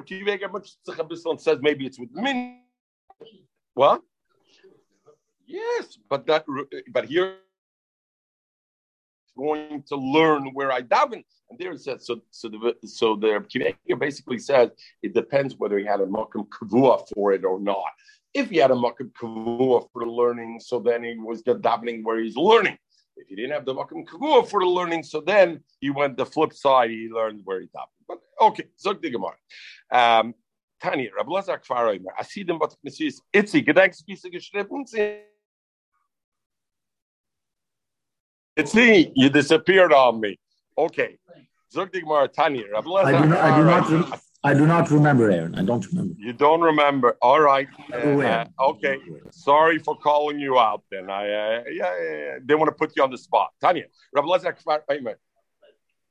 [0.52, 0.76] much
[1.38, 2.60] says maybe it's with me.
[3.74, 4.02] What?
[5.46, 6.44] Yes, but that
[6.92, 7.36] but here
[9.36, 11.24] going to learn where I daven.
[11.50, 12.20] And there it says so.
[12.30, 14.70] So the so the Kiveger basically says
[15.02, 17.92] it depends whether he had a makom kavua for it or not.
[18.34, 22.36] If he had a makom kavua for learning, so then he was davening where he's
[22.36, 22.78] learning.
[23.16, 26.26] If he didn't have the makom kavua for the learning, so then he went the
[26.26, 26.90] flip side.
[26.90, 28.06] He learned where he davened.
[28.08, 29.36] But okay, zog the Gemara.
[29.90, 30.34] Um,
[30.80, 35.20] Tanya, Rabbi Lazar Kfaroimer, Asidim Batknesis, Itzi, Gedenkspieße geschrieben sind.
[38.58, 40.38] Itzi, you disappeared on me.
[40.76, 41.18] Okay.
[41.72, 44.90] Zog the Gemara, Tanya, Rabbi Lazar I do not, I do not, I do not
[44.90, 45.54] remember, Aaron.
[45.54, 46.14] I don't remember.
[46.18, 47.16] You don't remember.
[47.22, 47.68] All right.
[47.92, 48.98] Uh, okay.
[49.30, 51.08] Sorry for calling you out then.
[51.10, 53.50] I uh, yeah, yeah, yeah, didn't want to put you on the spot.
[53.60, 55.14] Tanya, Rabbi Lazar Kfaroimer.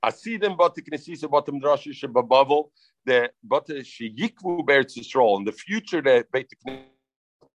[0.03, 2.69] Asidim Batknesis, Batam Drashish, Babavel
[3.05, 6.51] the Midrash, Shabbavel, the but sheyikvu beretz Yisrael in the future the Beit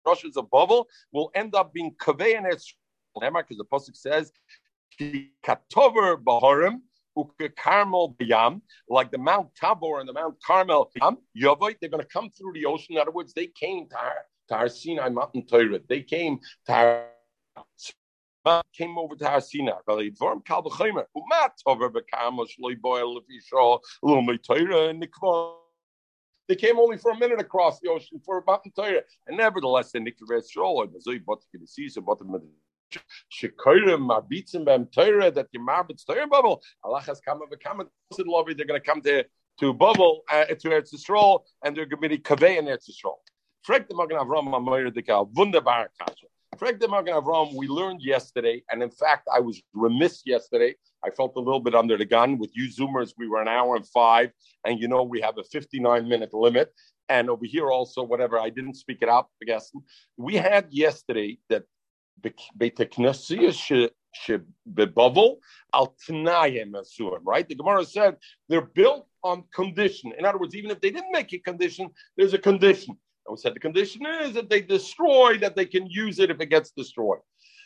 [0.06, 4.32] Russia's of bubble will end up being kaveh and because the pasuk says
[5.00, 6.82] katover baharim
[7.58, 10.92] Carmel Bayam, like the Mount Tabor and the Mount Carmel
[11.38, 12.96] Yavoit, they're going to come through the ocean.
[12.96, 15.80] In other words, they came to our, to our Sinai mountain Torah.
[15.88, 17.08] They came to our
[18.74, 19.80] came over to Har Sinai.
[26.48, 29.92] They came only for a minute across the ocean for a mountain Torah, and nevertheless,
[29.92, 30.88] they nikvav Yisrael.
[33.32, 36.62] Shekorim marbitzim bem Torah that you marbitz Torah bubble.
[36.84, 37.90] Allah has come of a comment.
[38.16, 38.26] They're
[38.66, 39.26] going to come to
[39.60, 43.16] to bubble uh, to Eretz Yisrael, and they're going to be kaveh in Eretz Yisrael.
[43.64, 46.28] Frag the Magen Avram Amoyer Dika, wunderbar Kasha.
[46.58, 50.76] Frag the Magen Avram, we learned yesterday, and in fact, I was remiss yesterday.
[51.04, 52.38] I felt a little bit under the gun.
[52.38, 54.32] With you Zoomers, we were an hour and five,
[54.66, 56.72] and you know we have a 59 minute limit.
[57.10, 59.72] And over here also, whatever, I didn't speak it out, I guess.
[60.18, 61.64] We had yesterday that
[67.24, 67.48] Right?
[67.48, 70.14] The Gemara said they're built on condition.
[70.18, 72.98] In other words, even if they didn't make a condition, there's a condition.
[73.26, 76.40] And we said the condition is that they destroy, that they can use it if
[76.40, 77.20] it gets destroyed.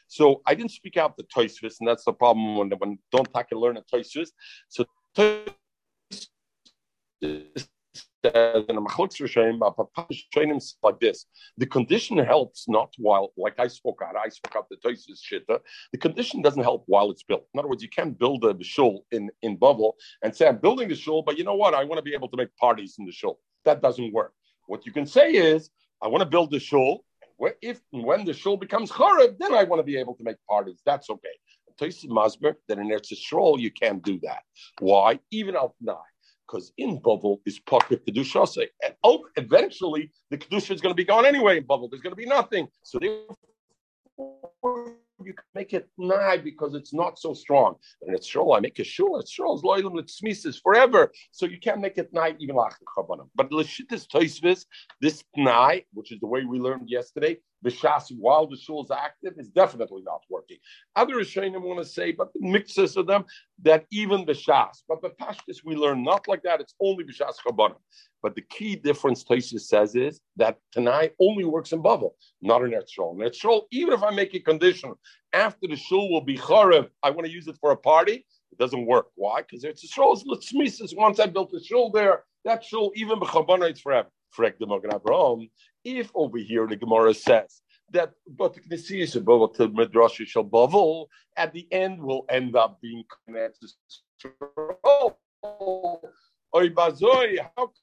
[0.07, 3.47] So I didn't speak out the Toysvis, and that's the problem when when don't take
[3.51, 4.29] and learn a Toysvis.
[4.67, 4.85] So
[8.25, 8.81] says in a
[10.83, 11.25] like this.
[11.57, 15.59] The condition helps not while, like I spoke out, I spoke out the Toises shitta.
[15.91, 17.45] The condition doesn't help while it's built.
[17.53, 20.89] In other words, you can't build a shul in, in Bubble and say, I'm building
[20.89, 21.73] the shul, but you know what?
[21.73, 23.39] I want to be able to make parties in the shul.
[23.65, 24.33] That doesn't work.
[24.67, 25.69] What you can say is,
[26.01, 27.05] I want to build the shul.
[27.61, 30.81] If when the shul becomes chorib, then I want to be able to make parties.
[30.85, 31.29] That's okay.
[31.79, 34.43] Toises Masber, that in Eretz Yisrael, you can't do that.
[34.79, 35.19] Why?
[35.31, 35.95] Even out nine
[36.49, 41.05] because in Bubble is pocket kedusha, and oh, eventually the kedusha is going to be
[41.05, 41.57] gone anyway.
[41.57, 42.67] In Bubble, there's going to be nothing.
[42.83, 47.75] So therefore, you can make it nigh because it's not so strong.
[48.01, 51.11] And it's shul, I make a shul, it's shul, it's loyal, smises forever.
[51.31, 52.73] So you can't make it nigh even like
[53.35, 54.65] But Lashitis Toisvis,
[55.01, 58.91] this nigh, which is the way we learned yesterday, the shas while the shul is
[58.91, 60.57] active is definitely not working.
[60.95, 63.25] Other Rishonim want to say, but the mixes of them
[63.63, 66.61] that even the shas, but the pashtus we learn not like that.
[66.61, 67.75] It's only the shas chabanim.
[68.21, 72.71] But the key difference Tosis says is that Tanai only works in Bavel, not in
[72.71, 73.13] Etzrol.
[73.13, 74.93] In Etzrol, even if I make a condition
[75.31, 78.25] after the shul will be charev, I want to use it for a party.
[78.51, 79.07] It doesn't work.
[79.15, 79.41] Why?
[79.41, 80.13] Because it's a shul.
[80.13, 84.09] It's once I built a shul there, that shul even bechabana it's forever.
[84.37, 85.49] Frek the Magen Abraham.
[85.83, 87.61] If over here the Gemara says
[87.91, 92.79] that but the Knesiyas about the Midrash shall bavel at the end will end up
[92.81, 93.69] being connected.
[94.83, 95.15] How
[96.53, 96.73] can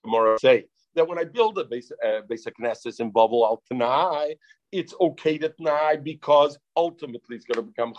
[0.05, 4.35] Gemara say that when I build a basic uh, basic Knesset in Bavel al Tanai,
[4.73, 7.95] it's okay to Tanai because ultimately it's going to become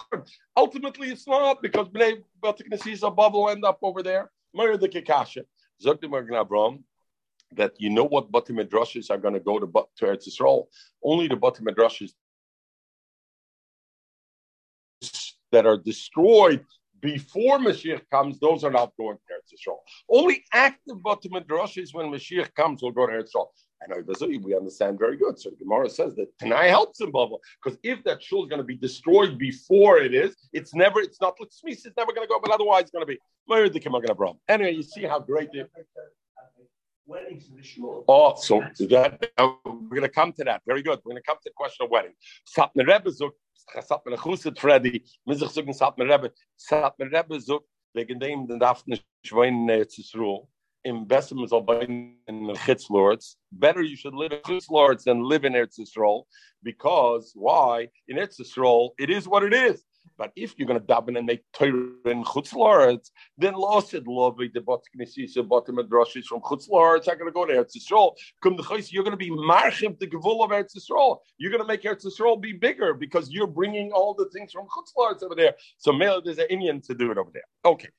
[0.57, 4.31] Ultimately, it's not because Bnei Batiknesis of Bavel end up over there.
[4.53, 5.43] Murder the Kikasha.
[5.83, 6.83] Zok the Abraham
[7.53, 9.65] that you know what Bati Midrashis are going to go to,
[9.97, 10.65] to Eretz Yisrael.
[11.03, 12.11] Only the Bati Midrashis
[15.51, 16.65] that are destroyed
[16.99, 19.77] before Mashiach comes, those are not going to Eretz Yisrael.
[20.09, 23.47] Only active Bati Midrashis when Mashiach comes will go to Eretz Yisrael.
[23.81, 25.39] And we understand very good.
[25.39, 28.57] So the Gemara says that Tanai helps in Bava because if that shul is going
[28.57, 31.61] to be destroyed before it is, it's never, it's not it's
[31.95, 33.19] never going to go, but otherwise it's going to be.
[34.49, 35.69] Anyway, you see how great it
[37.07, 38.03] weddings in the shul.
[38.07, 40.61] Oh, so that uh, we're going to come to that.
[40.67, 40.99] Very good.
[41.03, 42.13] We're going to come to the question of wedding.
[42.55, 43.31] Satmar Rebbe zog,
[43.75, 49.05] Satmar Chuset Freddy, Mizach zogen Satmar Rebbe, Satmar Rebbe zog, wegen dem den darf nicht
[49.23, 50.47] Erzisruel.
[50.83, 51.05] Im
[51.47, 53.37] soll bei in Chitz Lords.
[53.51, 56.23] Better you should live in Chitz Lords than live in Eretz Yisrael.
[56.63, 57.89] Because, why?
[58.07, 59.83] In Eretz Yisrael, it is what it is.
[60.17, 64.37] But if you're going to daven and make Torah in Chutzlaretz, then lost it love
[64.37, 68.13] the bot knesisa bottom madrashis from Chutzlaretz are going to go to Eretz Yisrael.
[68.41, 71.17] Come the chayis, you're going to be marchim the gevul of Eretz Yisrael.
[71.37, 74.65] You're going to make Eretz Yisrael be bigger because you're bringing all the things from
[74.67, 75.55] Chutzlaretz over there.
[75.77, 77.43] So male, there's an Indian to do it over there.
[77.65, 77.89] Okay.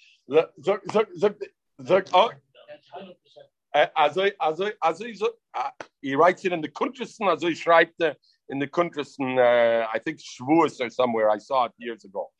[2.12, 2.30] Oh.
[3.94, 5.04] Also, also, also,
[6.00, 8.16] he writes it in the Kuntristen, also he schreibt
[8.48, 11.30] in the Kuntristen, uh, I think Schwurz or somewhere.
[11.30, 12.30] I saw it years ago.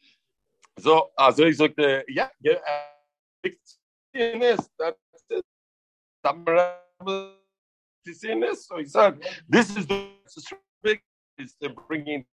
[0.79, 2.29] So, also ich sagte, ja
[4.15, 4.99] seen this, that's
[5.31, 5.45] it.
[8.15, 8.67] seen this?
[8.67, 9.19] So he said,
[9.49, 10.09] this is the
[10.83, 11.01] big
[11.39, 12.25] is the bringing.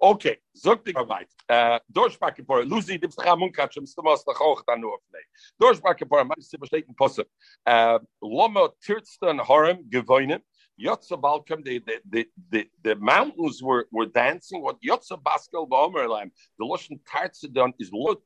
[0.00, 1.28] Okay, sagt ich weit.
[1.48, 5.18] Äh, uh, Durchbacke vor Lucy, die Pstra Munkatsch, im Stumos nach hoch dann nur nee.
[5.58, 7.22] Durchbacke vor, man ist versteht ein Posse.
[7.66, 10.42] Uh, äh, Lomo Tirsten Horem gewonnen.
[10.80, 14.62] Yotza Balkam, the, the, the, the, mountains were, were dancing.
[14.62, 18.22] What Yotza Baskel Baomerlam, the Loshan Tartzadon is Lot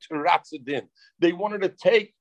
[1.19, 2.15] They wanted to take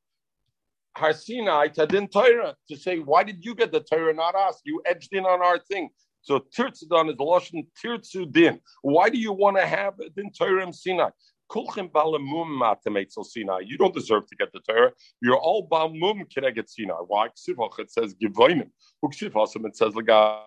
[0.98, 4.62] Har Sinai to Din Torah to say, why did you get the Torah, not us?
[4.66, 5.90] You edged in on our thing.
[6.22, 8.60] So Tirtzadon is the Loshan Tirtsudin.
[8.82, 9.94] Why do you want to have
[10.38, 11.10] Torah in matametzel Sinai.
[11.54, 11.68] You
[13.78, 14.92] don't deserve to get the Torah.
[15.22, 16.96] You're all balmum get Sinai.
[17.08, 17.28] Why?
[17.28, 18.70] It says givoinim.
[19.04, 20.42] It says lega.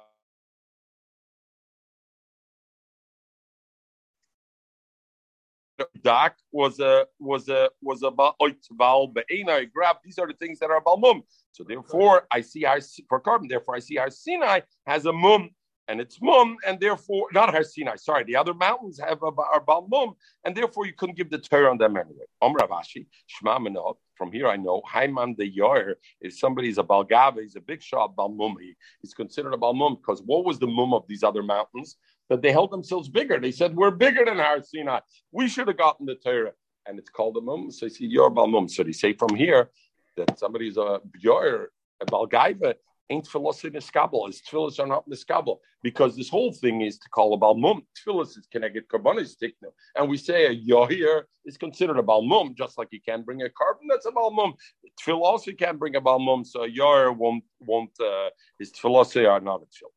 [6.02, 9.96] dak was a was a was a bal be'enai grab.
[10.04, 11.22] These are the things that are balmum.
[11.52, 13.48] So therefore, I see our for carbon.
[13.48, 15.50] Therefore, I see our Sinai has a mum
[15.90, 17.96] and it's mum, and therefore not Har Sinai.
[17.96, 21.38] Sorry, the other mountains have a, are bal mum, and therefore you couldn't give the
[21.38, 22.26] Torah on them anyway.
[22.40, 23.96] Om Ravashi Shema Menot.
[24.14, 25.96] From here, I know Haiman the Yor.
[26.20, 28.54] If somebody's a Balgava, he's a big shot Balmum.
[28.60, 31.96] He, he's considered a Balmum because what was the mum of these other mountains?
[32.28, 33.40] That they held themselves bigger.
[33.40, 35.00] They said we're bigger than Har Sinai.
[35.32, 36.52] We should have gotten the Torah,
[36.86, 37.72] and it's called a mum.
[37.72, 38.70] So you see, you're Balmum.
[38.70, 39.70] So they say from here
[40.16, 42.74] that somebody's a Yor, a Balgaiva,
[43.10, 44.26] ain't tefillos in the.
[44.26, 47.38] His tefillos are not in the skabel because this whole thing is to call a
[47.38, 47.82] balmum.
[47.96, 52.78] Tefillos is connected karbonis tiknu, and we say a yohir is considered a balmum, just
[52.78, 54.54] like you can bring a carbon that's a balmum.
[55.00, 59.62] Tefillah also can bring a balmum, so a won't won't uh, his tefillos are not
[59.62, 59.90] a tefillah.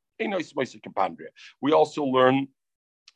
[1.61, 2.47] We also learn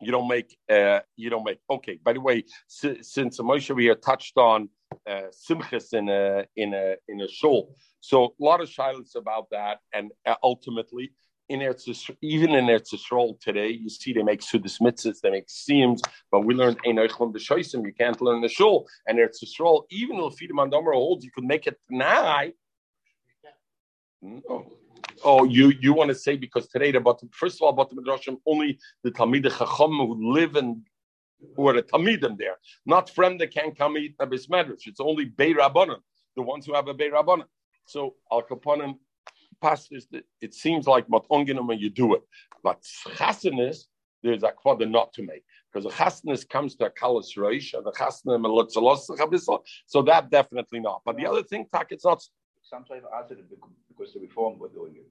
[0.01, 3.83] you don't make uh, you don't make okay by the way since, since Moshe we
[3.83, 4.69] here touched on
[5.09, 7.75] uh, simchas in a in a in a shul
[8.07, 11.11] so a lot of silence about that, and uh, ultimately,
[11.49, 15.49] in Eretz even in Eretz Yisrael today, you see they make sudas mitzvahs, they make
[15.49, 17.85] seams, but we learned Einochlam b'shoisim.
[17.85, 21.43] You can't learn the shul, and Eretz Yisrael, even if Fidim Andomer holds, you could
[21.43, 22.53] make it tonight.
[24.21, 24.71] No.
[25.23, 28.37] Oh, you you want to say because today the bottom first of all bottom midrashim
[28.45, 30.83] only the talmidei chacham who live in
[31.55, 34.87] who are the talmidim there, not friend that can't come eat a bismedrash.
[34.87, 35.99] It's only Bey Rabbanon,
[36.35, 37.45] the ones who have a Bey Rabbanon.
[37.85, 38.95] So al kaponim
[39.61, 40.07] pastors,
[40.41, 42.23] it seems like but when you do it,
[42.63, 43.85] but chasanis
[44.23, 47.85] there's a kvada not to make because the chasanis comes to a kalas reish and
[47.85, 51.01] the chasanim so that definitely not.
[51.05, 52.21] But the other thing, tak, it's not.
[52.69, 53.35] Sometimes answer
[53.87, 55.07] because the reform we're doing it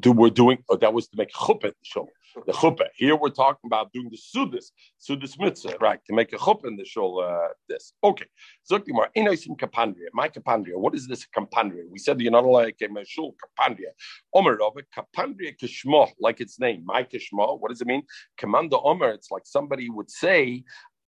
[0.00, 2.06] do we're doing oh, that was to make chuppah the show
[2.46, 2.86] the chuppah.
[2.94, 4.66] Here we're talking about doing the sudis,
[5.00, 5.98] sudis mitzvah, right?
[6.06, 7.18] To make a chuppah in the show.
[7.18, 8.26] Uh, this okay.
[8.70, 10.08] Zokimar inoisim kapandria.
[10.12, 10.76] My kapandria.
[10.76, 11.88] What is this kapandria?
[11.90, 13.90] We said you're not allowed to a shul kapandria.
[14.34, 16.82] Omer Rava kapandria kishmo, like its name.
[16.84, 17.58] My kishmo.
[17.58, 18.02] What does it mean?
[18.36, 19.10] Commando Omer.
[19.10, 20.62] It's like somebody would say,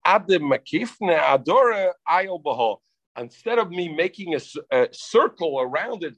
[0.06, 2.78] Adim makifne adora baho
[3.20, 4.40] instead of me making a,
[4.72, 6.16] a, circle around it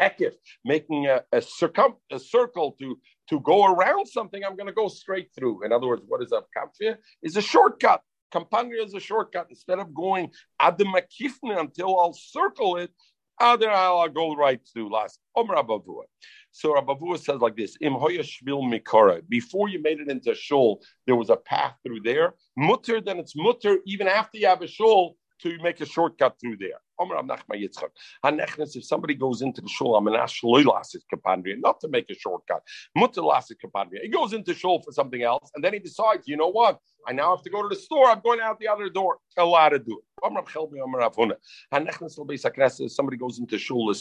[0.00, 0.32] hekif,
[0.64, 2.98] making a, a, circum, a circle to,
[3.30, 5.64] to go around something, I'm going to go straight through.
[5.64, 6.96] In other words, what is a kamfir?
[7.22, 8.02] Is a shortcut.
[8.32, 9.46] Campania is a shortcut.
[9.50, 10.30] Instead of going
[10.60, 12.90] adamakifne until I'll circle it,
[13.40, 15.20] ah, other I'll go right to last.
[15.34, 16.02] Omer Abavua.
[16.52, 19.22] So Abavua says like this: Im shvil mikora.
[19.28, 22.34] Before you made it into shul, there was a path through there.
[22.56, 26.56] Mutter, then it's mutter even after you have a shul to make a shortcut through
[26.58, 26.80] there.
[27.00, 32.62] If somebody goes into the shul, I'm an kapandria, not to make a shortcut.
[32.96, 34.02] kapandria.
[34.02, 36.80] He goes into shul for something else, and then he decides, you know what?
[37.06, 38.06] I now have to go to the store.
[38.06, 39.18] I'm going out the other door.
[39.36, 40.04] Allowed to do it.
[42.90, 43.94] Somebody goes into shul,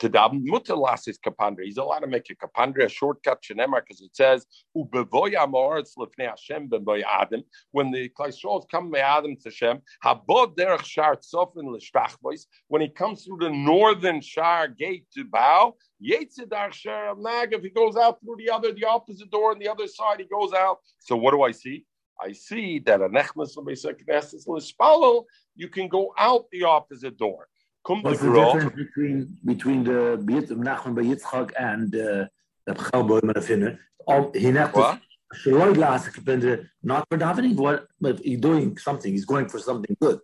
[0.00, 1.64] to daven mutter lasis kapandra.
[1.64, 5.94] He's allowed to make a kapandra, a shortcut shenemar, because it says ubevoy amor it's
[5.96, 7.42] lefnei Hashem b'boy Adam.
[7.70, 12.46] When the Klaishos come by Adam to Hashem, habod derech shar tzofin l'shtachvois.
[12.68, 17.14] When he comes through the northern shar gate to bow, yetzidar shar.
[17.52, 20.26] If he goes out through the other, the opposite door, on the other side, he
[20.26, 20.78] goes out.
[21.00, 21.84] So what do I see?
[22.20, 25.24] I see that a nechmas l'spalo,
[25.56, 27.48] you can go out the opposite door.
[27.86, 30.16] What's the difference between between the
[30.54, 32.26] Nachman bar Yitzchak and uh,
[32.66, 33.78] the Chalboy Manafinner?
[34.34, 34.74] He not
[36.82, 37.56] not for davening.
[37.56, 37.88] What?
[38.00, 39.12] But he's doing something.
[39.12, 40.20] He's going for something good.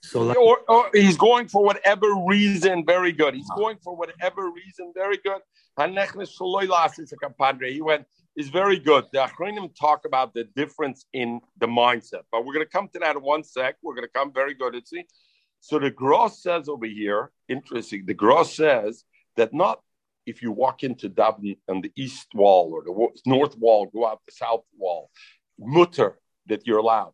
[0.00, 2.84] So, like, or, or, he's going for whatever reason.
[2.86, 3.34] Very good.
[3.34, 4.92] He's going for whatever reason.
[4.94, 5.40] Very good.
[7.72, 8.06] He went.
[8.34, 9.04] Is very good.
[9.12, 12.98] The Achronim talk about the difference in the mindset, but we're going to come to
[13.00, 13.76] that in one sec.
[13.82, 14.74] We're going to come very good.
[14.74, 14.90] It's
[15.62, 19.04] so the Gross says over here, interesting, the Gross says
[19.36, 19.78] that not
[20.26, 24.20] if you walk into Dublin on the east wall or the north wall, go out
[24.26, 25.08] the south wall,
[25.58, 27.12] mutter that you're allowed.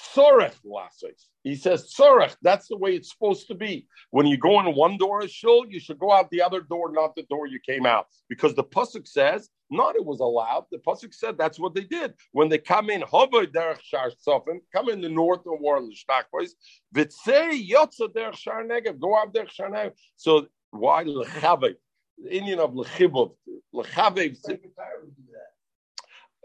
[0.00, 1.26] Tzorech lasos.
[1.42, 2.36] He says tzorech.
[2.42, 3.86] That's the way it's supposed to be.
[4.10, 6.92] When you go in one door of shul, you should go out the other door,
[6.92, 10.64] not the door you came out, because the pasuk says not it was allowed.
[10.70, 13.02] The pasuk said that's what they did when they come in.
[13.02, 16.50] Hover derech shar sofim, come in the north of war l'shtachbois.
[16.94, 19.92] V'tzei yotza derech shar negev, go out derech shar negev.
[20.16, 21.76] So why lechavev?
[22.18, 23.34] The Indian of lechibov,
[23.74, 24.36] lechavev.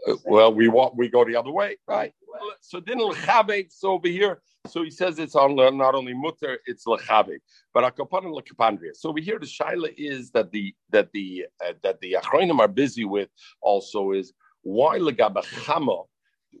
[0.06, 2.14] Uh, well, we walk, we go the other way, right?
[2.60, 4.40] So then lechabetz over here.
[4.66, 7.38] So he says it's on not only mutter, it's lechabet,
[7.72, 8.94] but akapanim lekapandria.
[8.94, 12.68] So over here, the shaila is that the that the uh, that the achronim are
[12.68, 13.28] busy with
[13.60, 14.32] also is
[14.62, 16.06] why legabachama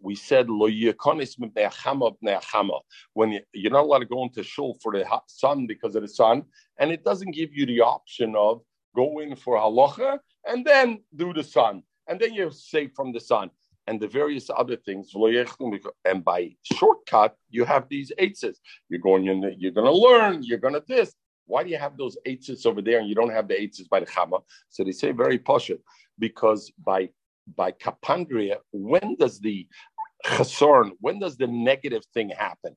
[0.02, 0.66] we said lo.
[3.14, 6.08] When you, you're not allowed to go into shul for the sun because of the
[6.08, 6.44] sun,
[6.78, 8.62] and it doesn't give you the option of
[8.94, 13.50] going for halacha and then do the sun, and then you're safe from the sun
[13.86, 15.12] and the various other things.
[16.04, 18.56] And by shortcut, you have these eitzes.
[18.88, 21.14] You're going in, you're going to learn, you're going to this.
[21.46, 24.00] Why do you have those eitzes over there and you don't have the eitzes by
[24.00, 24.42] the chama?
[24.68, 25.78] So they say very poshut
[26.18, 27.10] because by
[27.56, 29.68] by kapandria, when does the
[30.24, 32.76] chasarn, when does the negative thing happen?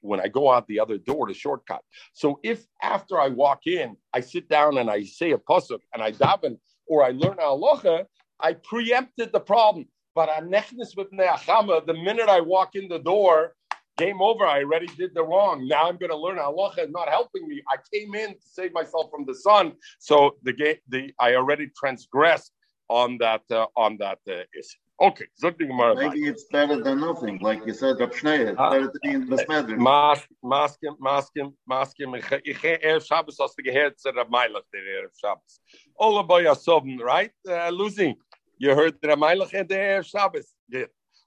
[0.00, 1.82] When I go out the other door, the shortcut.
[2.12, 6.02] So if after I walk in, I sit down and I say a pasuk and
[6.02, 8.06] I daven or I learn halacha,
[8.40, 9.86] I preempted the problem.
[10.18, 13.54] But anechnis with neachama, the minute I walk in the door,
[13.98, 14.44] game over.
[14.44, 15.68] I already did the wrong.
[15.68, 16.80] Now I'm going to learn halacha.
[16.86, 17.62] is not helping me.
[17.72, 21.66] I came in to save myself from the sun, so the ga- the I already
[21.80, 22.52] transgressed
[22.88, 24.80] on that uh, on that uh, issue.
[25.00, 25.94] Okay, zok the Gemara.
[25.94, 28.10] Maybe it's better than nothing, like you said, Rab.
[28.24, 28.70] It's Ah.
[28.72, 29.76] better to be in the.
[29.88, 32.08] Mas, maskim, maskim, maskim.
[32.18, 35.60] Ich ich Erev Shabbos hast du gehört, zu Rab Meilach, der Erev Shabbos.
[35.96, 37.30] Alle bei Yasobn, right?
[37.46, 38.16] Uh, Lucy,
[38.58, 40.52] you heard Rab Meilach and the Erev Shabbos.
[40.68, 40.84] Yeah.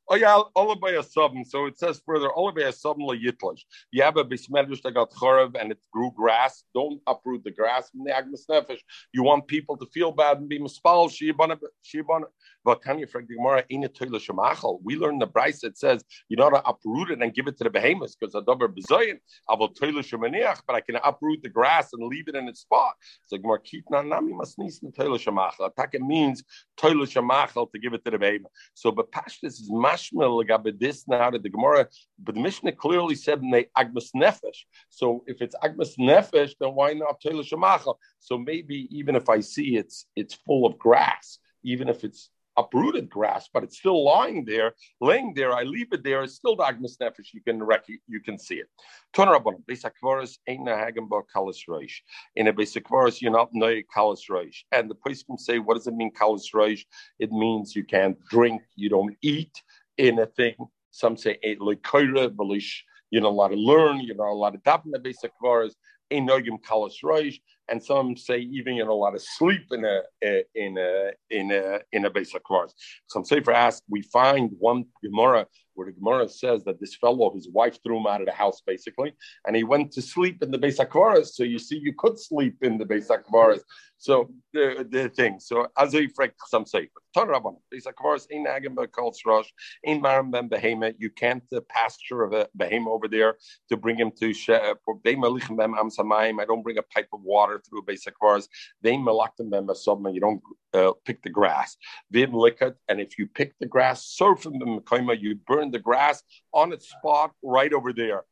[0.09, 1.45] Oh yeah, a Yasobn.
[1.47, 3.61] So it says further, alle by Yasobn le Yitlash.
[3.91, 6.63] You have a bismedrish that got chorav and it grew grass.
[6.73, 8.79] Don't uproot the grass from the agmas nefesh.
[9.13, 11.09] You want people to feel bad and be mispal.
[11.09, 11.57] Shibana,
[12.65, 13.63] you frag the Gemara?
[13.63, 14.79] Shemachal.
[14.83, 17.63] We learn the Brisa that says you know to uproot it and give it to
[17.63, 19.19] the behemoths because adober bezoyin.
[19.49, 22.93] Will toila shemaniach, but I can uproot the grass and leave it in its spot.
[23.25, 25.67] So Gemara kitna nami masnis toila shemachal.
[25.67, 26.43] Attack it means
[26.79, 28.51] toila shemachal to give it to the behemoth.
[28.73, 31.87] So but pashtus is mashmel gabe this now that the Gemara,
[32.19, 34.65] but the Mishnah clearly said they agmas nefesh.
[34.89, 37.95] So if it's agmas nefesh, then why not toila shemachal?
[38.19, 42.29] So maybe even if I see it's it's full of grass, even if it's
[42.61, 45.53] uprooted grass, but it's still lying there, laying there.
[45.53, 46.23] I leave it there.
[46.23, 47.33] It's still the Nefesh.
[47.33, 48.67] You can rec- you can see it.
[49.15, 51.95] Tonerabon, Besakvaris ain't a Hagenbar Kalis Reish.
[52.35, 54.63] In a Besakvaris, you're not no Kalis Reish.
[54.71, 56.85] And the priest can say, what does it mean, Kalis Reish?
[57.19, 59.61] It means you can't drink, you don't eat
[59.97, 60.55] in a thing.
[60.91, 61.37] Some say.
[63.11, 63.99] You're not allowed to learn.
[63.99, 65.73] You're not allowed to in the basic varas.
[66.09, 67.39] Ain't no yim kalas roish.
[67.71, 70.01] And some say even you're not allowed to sleep in a
[70.53, 72.73] in a in a in a basic varas.
[73.07, 77.33] Some say for ask, we find one Gemara where the Gemara says that this fellow,
[77.33, 79.13] his wife threw him out of the house basically,
[79.45, 81.27] and he went to sleep in the basic varas.
[81.27, 83.61] So you see, you could sleep in the basic varas.
[83.97, 85.39] So the the thing.
[85.39, 89.47] So as a frek, some say, Ton Rabban, basic varas ain't agam calls rosh.
[89.87, 90.93] Ein maram ben behema.
[90.97, 93.35] You can't uh, pasture of a behema over there
[93.69, 94.73] to bring him to uh.
[96.41, 98.47] I don't bring a pipe of water through basic vars.
[98.81, 100.13] They malaktem bem asobma.
[100.13, 100.41] You don't
[100.73, 101.77] uh, pick the grass.
[102.11, 106.23] Vim likat, and if you pick the grass, surfing the mekayma, you burn the grass
[106.53, 108.23] on its spot right over there.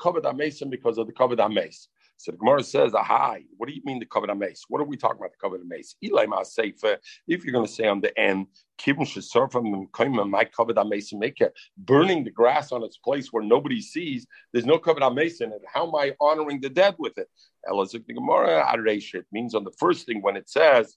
[0.00, 1.88] Covered amesim because of the covered ames.
[2.22, 4.62] So the Gemara says, aha, what do you mean the mace?
[4.68, 5.96] What are we talking about the mace?
[6.04, 8.46] Eli Ma'aseifa, if you're going to say on the end,
[8.80, 13.80] Kibun Shesarfam Kaima, my covered mace maker, burning the grass on its place where nobody
[13.80, 15.62] sees, there's no covered mace in it.
[15.66, 17.28] How am I honoring the dead with it?
[17.68, 20.96] Elazuk the Gemara, Aresh, it means on the first thing when it says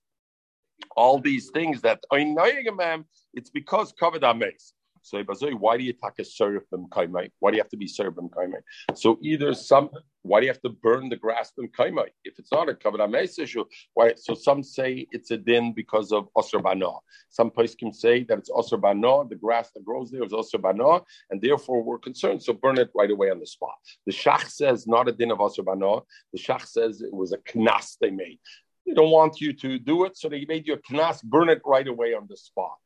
[0.96, 3.04] all these things that I know,
[3.34, 4.74] it's because covered mace.
[5.06, 5.24] So
[5.60, 7.30] why do you attack a seraphim kaimai?
[7.40, 8.62] Why do you have to be seraphim kaimai?
[8.96, 9.92] So either some,
[10.24, 12.08] why do you have to burn the grass in kaimai?
[12.24, 14.16] If it's not a ames issue, why?
[14.16, 16.30] So some say it's a din because of
[16.64, 16.90] bana.
[17.30, 21.40] Some place can say that it's bana, the grass that grows there is bana, and
[21.40, 22.42] therefore we're concerned.
[22.42, 23.76] So burn it right away on the spot.
[24.08, 26.00] The shach says not a din of bana.
[26.34, 28.40] The shach says it was a knas they made.
[28.88, 31.62] They don't want you to do it, so they made you a knas, burn it
[31.64, 32.78] right away on the spot.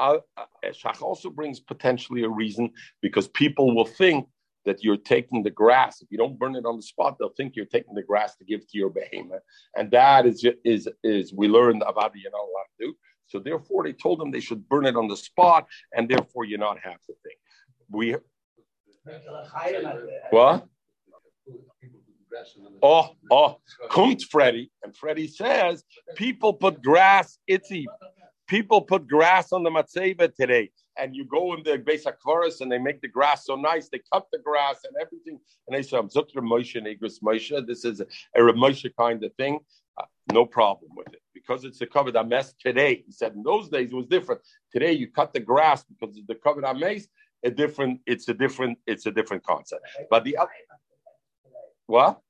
[0.00, 0.18] Uh,
[0.64, 2.70] Shach also brings potentially a reason
[3.02, 4.26] because people will think
[4.64, 6.00] that you're taking the grass.
[6.00, 8.44] If you don't burn it on the spot, they'll think you're taking the grass to
[8.44, 9.42] give to your behemoth,
[9.76, 12.94] and that is is is we learned about you're not allowed to do.
[13.26, 16.58] So therefore, they told them they should burn it on the spot, and therefore you
[16.58, 17.38] not have the thing.
[17.90, 18.16] We
[20.30, 20.66] what?
[22.82, 23.56] Oh, oh,
[23.88, 25.84] kommt Freddie, and Freddie says
[26.16, 27.38] people put grass.
[27.46, 27.86] It's Itzy,
[28.50, 32.70] people put grass on the matzeva today, and you go in the Beis Hakvaris and
[32.70, 33.88] they make the grass so nice.
[33.88, 37.66] They cut the grass and everything, and they say, "I'm Zukter Moshe and Igris Moshe.
[37.66, 39.60] This is a, a Moshe kind of thing."
[39.96, 43.04] Uh, no problem with it because it's a covered ames today.
[43.06, 44.40] He said in those days it was different.
[44.72, 47.06] Today you cut the grass because it's the covered ames.
[47.42, 49.82] A different, it's a different, it's a different concept.
[50.10, 50.50] But the other,
[51.86, 52.20] what?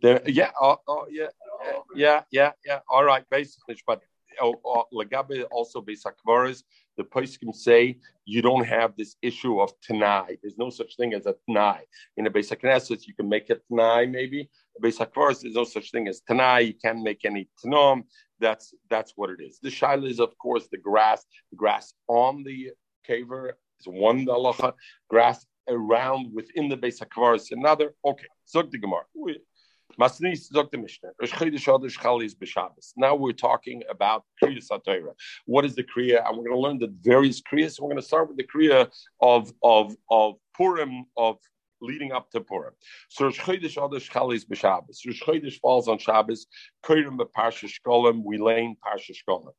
[0.00, 2.78] The, yeah, oh, oh, yeah, uh, yeah, yeah, yeah.
[2.88, 4.00] All right, basically, but
[4.40, 6.62] Oh, oh, Lagabe also Besakvaras,
[6.96, 10.36] the Poskim say you don't have this issue of Tanai.
[10.42, 11.80] There's no such thing as a Tanai.
[12.16, 14.48] In a Besak Knesset, you can make a Tanai maybe.
[14.82, 16.60] Besakvaras, there's no such thing as Tanai.
[16.60, 18.04] You can't make any Tanom.
[18.40, 19.58] That's that's what it is.
[19.60, 22.70] The Shaila is, of course, the grass, the grass on the
[23.08, 24.72] caver is one halacha,
[25.08, 27.94] grass around within the is another.
[28.04, 29.04] Okay, zog the Gemara.
[32.96, 35.12] Now we're talking about Kriya Satira.
[35.46, 36.26] What is the Kriya?
[36.26, 37.80] And we're going to learn the various Kriyas.
[37.80, 38.90] We're going to start with the Kriya
[39.20, 41.38] of of of Purim of
[41.80, 42.72] leading up to Purim.
[43.08, 45.06] So Rosh Chodesh Adosh Chalis b'Shabbos.
[45.06, 46.46] Rosh Chodesh falls on Shabbos.
[46.84, 48.22] Kurim b'Parsha Shkolim.
[48.24, 49.52] We lane Parsha Shkolim.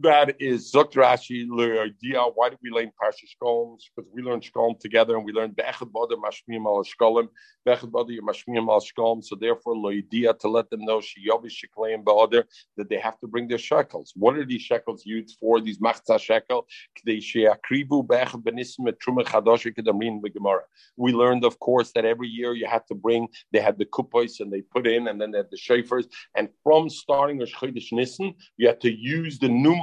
[0.00, 1.42] That is Zukt Rashi
[1.80, 2.22] idea.
[2.22, 3.78] Why did we learn Parsha Shkolm?
[3.96, 7.26] Because we learned Shkolm together and we learned Be'echad Bada Mashmiyim al Shkolm,
[7.66, 9.24] Be'echad Bada Mashmiyim al Shkolm.
[9.24, 12.44] So therefore, idea to let them know Shiyovi Shekleim Ba'ader
[12.76, 14.12] that they have to bring their shekels.
[14.14, 15.60] What are these shekels used for?
[15.60, 20.60] These Machza Shekel, Kdei Sheakrivu Be'echad Benisim Truma Chadosh Kedamrin B'Gemara.
[20.96, 24.38] We learned, of course, that every year you had to bring, they had the kupos
[24.38, 26.06] and they put in, and then they had the shafers.
[26.36, 29.74] And from starting Rosh Chodesh Nissen, you had to use the new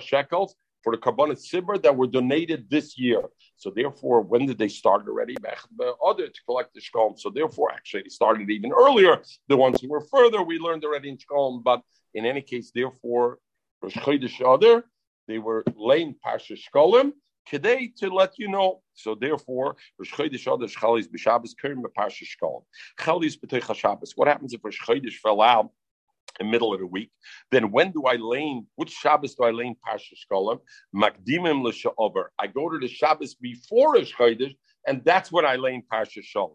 [0.00, 3.22] shekels for the carbonate sibber that were donated this year.
[3.56, 5.36] So therefore, when did they start already?
[6.04, 7.18] Other to collect the shkolm.
[7.18, 9.22] So therefore, actually, they started even earlier.
[9.48, 11.62] The ones who were further, we learned already in shkolm.
[11.62, 11.82] But
[12.14, 13.38] in any case, therefore,
[13.80, 14.84] Rosh Chodesh Adar,
[15.28, 17.12] they were laying Pasha Shkolim.
[17.46, 18.82] Today to let you know.
[18.94, 22.64] So therefore, Rosh Chodesh Adar Chalis b'Shabbos Kirim b'Pasha Shkolim.
[22.98, 23.96] Chalis b'Teicha.
[24.16, 24.78] What happens if Rosh
[25.22, 25.70] fell out?
[26.38, 27.10] The middle of the week.
[27.50, 28.66] Then when do I lane?
[28.76, 30.60] Which Shabbos do I lane Pasha Shkolim?
[30.94, 32.26] Makdimim l'sha'over.
[32.38, 34.54] I go to the Shabbos before Chodesh,
[34.86, 36.54] and that's when I lane Pasha Shalom.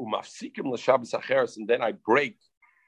[0.00, 2.36] Umafsikim l'Shabbos acheres, and then I break,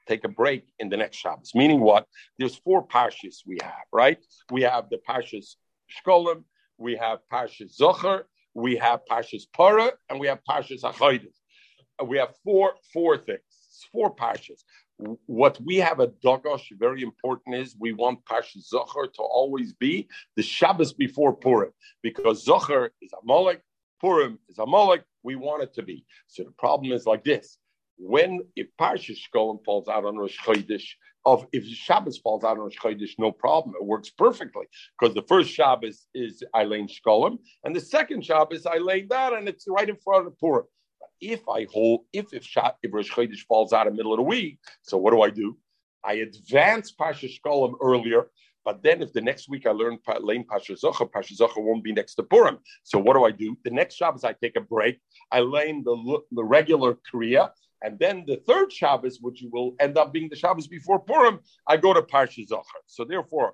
[0.07, 1.51] take a break in the next Shabbos.
[1.53, 2.05] Meaning what?
[2.37, 4.17] There's four Pashas we have, right?
[4.51, 5.55] We have the Pashas
[5.91, 6.43] Shkolim,
[6.77, 8.23] we have Pashas Zocher,
[8.53, 11.39] we have Pashas Para, and we have Pashas Achoides.
[12.03, 13.41] We have four four things,
[13.91, 14.63] four Pashas
[15.25, 20.07] what we have at Dogosh, very important is we want Pash Zocher to always be
[20.35, 21.71] the Shabbos before Purim,
[22.01, 23.61] because Zocher is a Amalek,
[23.99, 26.05] Purim is a Amalek, we want it to be.
[26.27, 27.57] So the problem is like this.
[27.97, 30.85] When if Parsha Shkolim falls out on Rosh Chodesh,
[31.25, 33.75] of if Shabbos falls out on Rosh Chodesh, no problem.
[33.79, 34.65] It works perfectly
[34.99, 39.47] because the first Shabbos is Eileen Shkolim, and the second Shabbos I lay that, and
[39.47, 40.65] it's right in front of Purim
[41.21, 42.47] if I hold, if if,
[42.83, 45.29] if Rosh Chodesh falls out in the middle of the week, so what do I
[45.29, 45.57] do?
[46.03, 48.31] I advance Pasha Shkolim earlier,
[48.65, 51.93] but then if the next week I learn Lane Pasha Zocha, Pasha Zocha won't be
[51.93, 52.57] next to Purim.
[52.83, 53.55] So what do I do?
[53.63, 54.99] The next Shabbos I take a break.
[55.31, 57.51] I lane the, the regular Kriya,
[57.83, 61.77] and then the third Shabbos, which will end up being the Shabbos before Purim, I
[61.77, 62.81] go to Parsha Zocher.
[62.85, 63.53] So therefore,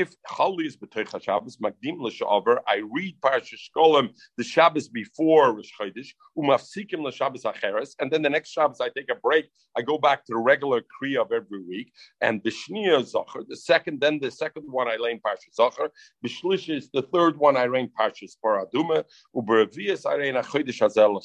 [0.00, 5.70] if Chali is B'toicha Shabbos, Magdim L'Shaver, I read Parashat Shkolim the Shabbos before Rosh
[5.80, 9.96] Chodesh, Umafsikim L'Shabbos Acheres, and then the next Shabbos I take a break, I go
[9.96, 14.32] back to the regular Kriya of every week, and B'Shnia Zocher, the second, then the
[14.32, 15.90] second one I lane Parashat Zocher,
[16.26, 19.04] B'Shlish is the third one I lane Parashat Paraduma,
[19.36, 21.22] Uberevias I lane Achodesh Hazel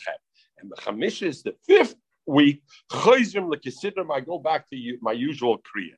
[0.60, 1.96] and the Chamish is the fifth
[2.28, 2.62] week,
[2.92, 5.96] Chayzim L'Kisidrim, I go back to my usual Kriya.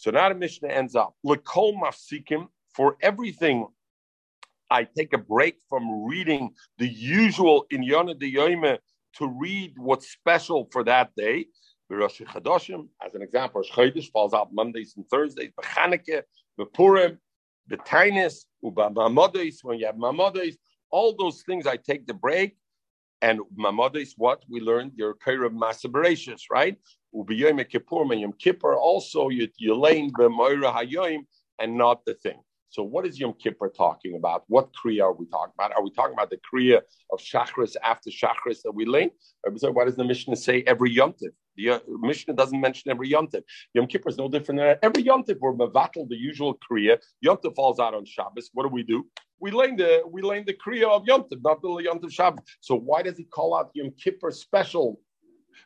[0.00, 3.66] So now the Mishnah ends up lekol mafsikim for everything.
[4.70, 10.70] I take a break from reading the usual in Yonah de to read what's special
[10.72, 11.48] for that day.
[11.90, 15.50] Rosh Chadoshim, as an example, Rosh Chodesh falls out Mondays and Thursdays.
[15.60, 16.22] Bechaneke,
[16.58, 17.18] Bepurim,
[17.70, 20.54] Betainis, Ubamamodes, when you have Mamodes,
[20.90, 22.56] all those things I take the break.
[23.22, 26.76] And Mamodes, what we learned, your Kairav Masaberatius, right?
[27.14, 31.26] Ubiyom Kippur, Yom Kippur, also you Yelain B'Moira Hayoim,
[31.58, 32.40] and not the thing.
[32.70, 34.44] So, what is Yom Kippur talking about?
[34.46, 35.72] What Kriya are we talking about?
[35.72, 36.80] Are we talking about the Kriya
[37.12, 39.12] of Shachris after Shachris that we link?
[39.42, 41.14] Why does the Mishnah say every Yom
[41.56, 43.28] The uh, Mishnah doesn't mention every Yom
[43.74, 46.98] Yom Kippur is no different than every Yom We're Mavatal, the usual Kriya.
[47.20, 48.50] Yom falls out on Shabbos.
[48.54, 49.06] What do we do?
[49.40, 52.44] We lane the we lane the Kriya of Yom not the Yom Shabbos.
[52.60, 55.00] So why does he call out Yom Kippur special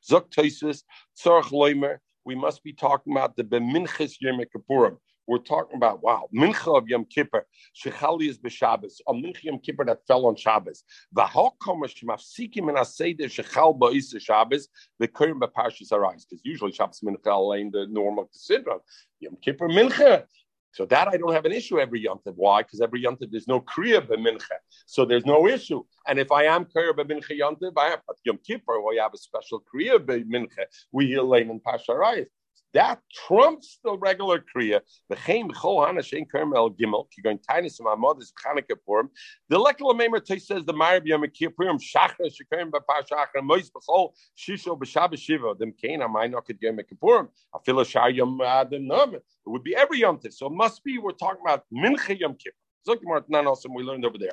[0.09, 0.83] Zok Toisus,
[1.19, 4.97] Tzarech Loimer, we must be talking about the Beminchis Yom Kippurim.
[5.27, 9.85] We're talking about wow, Mincha of Yom Kippur, Shechali is b'Shabbos, a Mincha Yom Kippur
[9.87, 10.85] that fell on Shabbos.
[11.17, 14.69] V'hakomash mafsikim in aseder shechal ba'is Shabbos
[15.01, 16.25] v'kurim b'parshas arais.
[16.25, 18.77] Because usually Shabbos Mincha lane the normal consider
[19.21, 20.25] Yom Kippur Mincha.
[20.73, 22.35] So that I don't have an issue every yontiv.
[22.35, 22.63] Why?
[22.63, 25.85] Because every yontiv there's no kriya b'mincha, so there's no issue.
[26.09, 29.63] And if I am kriya b'mincha yontiv, I have Yom Kippur, you have a special
[29.73, 32.27] kriya b'mincha, we hear lane and pasharayis.
[32.75, 34.81] That trumps the regular kriya.
[35.11, 39.11] V'chein b'chol hana shein kermel gimel ki going tainis my mother's Chanukah purim.
[39.49, 44.77] The lekala meimer says the Marib Yom Kippurim shachar shekarim b'par shachar mois b'chol shisho
[44.77, 49.77] b'shabbos shiva them kain amay could Yom Kippurim afilo shar Yom Adam It would be
[49.77, 50.35] every Yom Tiv.
[50.35, 52.57] So it must be we're talking about mincha Yom Kippur.
[52.87, 54.33] We learned over there.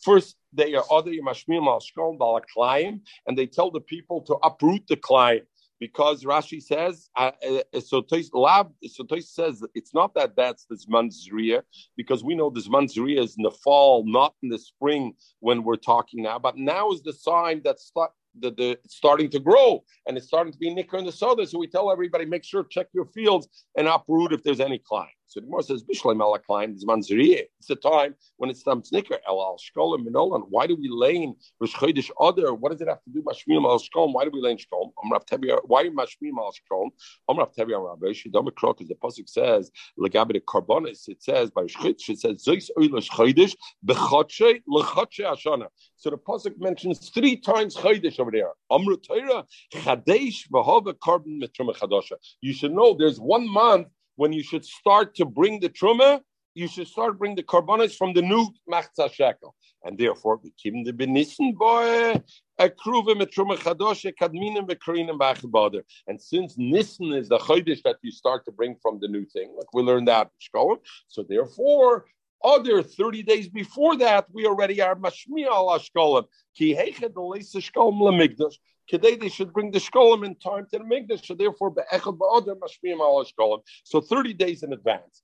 [0.00, 5.42] First, they are other mashmim al and they tell the people to uproot the client
[5.80, 10.86] because Rashi says uh, uh, so lab so says it's not that that's the this
[10.86, 11.62] manzriya
[11.96, 15.62] because we know the this manzriya is in the fall, not in the spring when
[15.62, 16.38] we're talking now.
[16.38, 20.26] But now is the sign that start the, the it's starting to grow and it's
[20.26, 21.46] starting to be nicker in the soda.
[21.46, 25.08] So we tell everybody make sure check your fields and uproot if there's any climb.
[25.28, 29.40] So the Gemara says, Bishleim ala klein, It's the time when it's time snicker, el
[29.40, 30.44] al shkolim minolan.
[30.48, 31.74] Why do we lane Rosh
[32.20, 32.54] other?
[32.54, 34.12] What does it have to do mashmim al shkolim?
[34.12, 34.58] Why do we lane?
[34.72, 36.90] Am Tebia, why mashmim al shkolim?
[37.28, 41.22] Am Rav Tebia Rav Eishi, Dom Krok, as the Pasuk says, legabe the karbonis, it
[41.22, 45.66] says, by Rosh it says, Zois oilosh Chodesh, bechotche, lechoche ashana.
[45.96, 48.50] So the Pasuk mentions three times Chodesh over there.
[48.70, 52.12] Amru Torah, chadesh v'hava carbon mitruma chadosha.
[52.40, 56.20] You should know there's one month when you should start to bring the truma,
[56.54, 59.54] you should start bring the carbonates from the new machzah shekel.
[59.84, 62.14] And therefore, we keep the benissen boy
[62.58, 65.82] a kruve mit truma chadoshe kadminen vekrinim b'achabader.
[66.06, 69.54] And since Nissen is the chodesh that you start to bring from the new thing,
[69.56, 70.76] like we learned that in
[71.08, 72.06] so therefore,
[72.46, 76.24] other 30 days before that, we already are mashmiya al ashkolim.
[76.56, 78.54] Ki heched leisa shkolim lemigdash.
[78.88, 81.26] Today they should bring the shkolim in time to the Migdash.
[81.26, 83.62] So therefore, be'echad ba'odar mashmiyim al shkolim.
[83.84, 85.22] So 30 days in advance.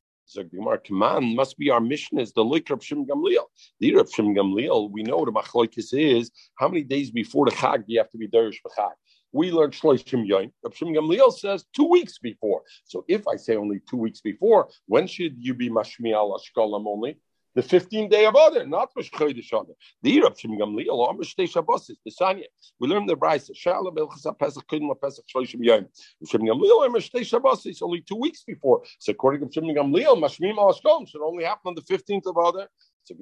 [0.51, 3.45] Gemara command must be our mission is the Lik of Shim Gamliel.
[3.81, 7.51] The of Shim Gamliel, we know what the Machloikis is how many days before the
[7.53, 8.93] Chag do you have to be Derish B'Chag?
[9.33, 10.53] We learned Shloishim Yoin.
[10.62, 12.62] Rav Gamliel says two weeks before.
[12.85, 16.87] So if I say only two weeks before, when should you be Mashmi al Ashkolam
[16.87, 17.16] only?
[17.55, 19.74] the 15th day of Adar, not Rosh Chodesh Adar.
[20.03, 22.45] The year of Shim Gamliel, or Mishtei Shabbosis, the Sanya.
[22.80, 23.55] We learn the Brisa.
[23.55, 25.87] Shalom Belchasa Pesach Kudim Pesach Shloshim Yom.
[26.26, 28.83] Shim Gamliel or Mishtei Shabbosis, only two weeks before.
[28.99, 32.37] So according to Shim Gamliel, Mashmim Al Shkom should only happen on the 15th of
[32.37, 32.68] Adar.
[33.05, 33.20] Since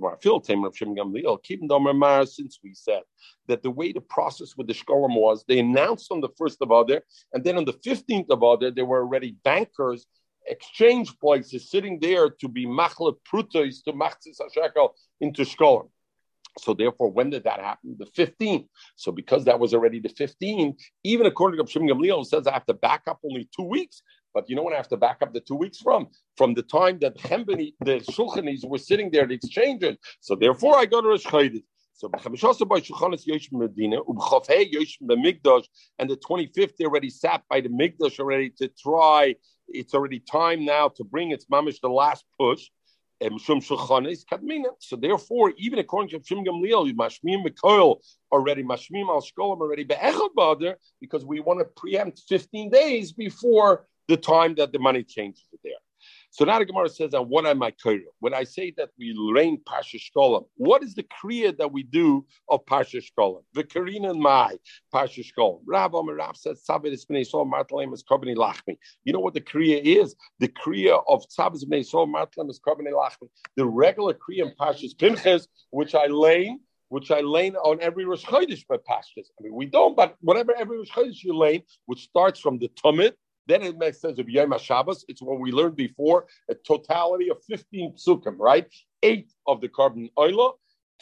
[2.63, 3.03] we said
[3.49, 6.71] that the way the process with the Shkolim was, they announced on the first of
[6.71, 7.03] Adar,
[7.33, 10.07] and then on the 15th of Adar, there were already bankers
[10.47, 15.89] exchange places sitting there to be machle prutos to machzis hashekel into shkolim.
[16.59, 17.97] So therefore, when did that happen?
[17.99, 18.67] The 15th.
[18.97, 22.67] So because that was already the 15th, even according to Shimon Gamliel, says I have
[22.67, 24.03] to back up only two weeks.
[24.33, 26.09] But you know when I have to back up the two weeks from?
[26.37, 29.97] From the time that Chembeni, the Shulchanis were sitting there, the exchanges.
[30.21, 31.65] So therefore, I go to Rosh Chodesh.
[31.95, 33.99] So Medina,
[35.99, 39.35] and the 25th they already sat by the Migdash already to try
[39.73, 42.69] it's already time now to bring its mamish the last push.
[43.23, 44.71] Um, Kademina.
[44.79, 48.01] So therefore, even according to Shim Gamliel, Mashmim Mikoil
[48.33, 49.85] already, Mashmim Al Shkolim already
[51.01, 55.73] because we want to preempt 15 days before the time that the money changes there.
[56.33, 59.15] So now the Gemara says, "And what am I kriya?" When I say that we
[59.33, 63.43] rain Pasha Shkolam, what is the kriya that we do of Pasha Shkolam?
[63.53, 64.59] The Karina and my
[64.93, 65.61] Pasha Shkolam.
[65.65, 69.81] Rav Rav says, "Sabit Bnei Sol Martalem is Karbani Lachmi." You know what the kriya
[69.83, 70.17] is?
[70.41, 73.29] The kriya of Sabit Bnei Sol Martalem is Karbani Lachmi.
[73.57, 78.25] The regular kriya in Pasha's Pinchas, which I lane which I lane on every Rosh
[78.25, 79.31] Chodesh by pastures.
[79.39, 82.69] I mean, we don't, but whatever every Rosh Chodesh you lane, which starts from the
[82.71, 83.15] Tumit,
[83.51, 85.05] then it makes sense of Yom HaShabbos.
[85.09, 88.67] It's what we learned before, a totality of 15 psukim, right?
[89.03, 90.53] Eight of the carbon oila,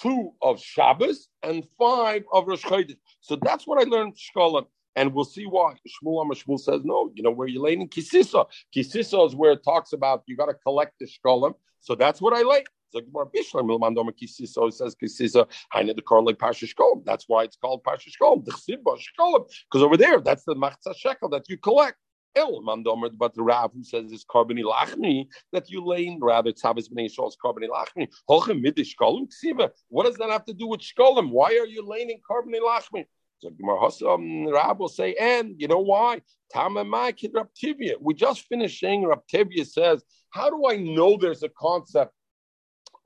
[0.01, 2.97] two of Shabbos, and five of Rosh Chodesh.
[3.21, 4.67] So that's what I learned Shkolim.
[4.97, 5.75] And we'll see why.
[5.87, 8.47] Shmuel Shmuel says, no, you know, where you're laying in Kisisa.
[8.75, 11.55] Kisisa is where it talks about you got to collect the Shkolim.
[11.81, 12.65] So that's what I lay.
[12.91, 17.05] So it says Kisisa, Haina the Korle Pasha Shkolim.
[17.05, 18.45] That's why it's called Pasha Shkolim.
[18.45, 21.99] Because over there, that's the Machzah Shekel that you collect.
[22.39, 26.89] El mandomer, but the Rav who says it's carboni lachmi that you lay rather tzavas
[26.93, 28.09] bnei shal's carboni lachmi.
[28.31, 29.71] Holchem midish shkolim ksiva.
[29.89, 31.31] What does that have to do with shkolim?
[31.31, 33.05] Why are you laying in carboni lachmi?
[33.41, 36.23] So Gemara Rab will say, and you know why?
[36.55, 37.95] Tamamai kid Raptivia.
[38.01, 42.13] We just finished saying Raptivia says, how do I know there's a concept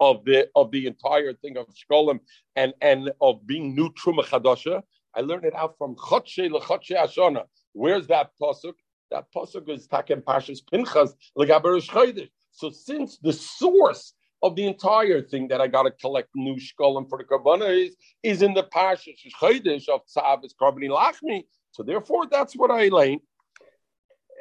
[0.01, 2.21] of the of the entire thing of shkolim
[2.57, 4.83] and and of being new truma?
[5.15, 7.45] I learned it out from Chotshe leChotshe Ashana.
[7.73, 8.75] Where's that pasuk?
[9.13, 12.31] That pasuk is taken Pashas Pinchas legaber Chodesh.
[12.51, 17.09] So since the source of the entire thing that I got to collect new shkolim
[17.11, 21.45] for the karbana is, is in the Pashas Chodesh of Tzav is Karbani Lachmi.
[21.73, 23.21] So therefore, that's what I lay.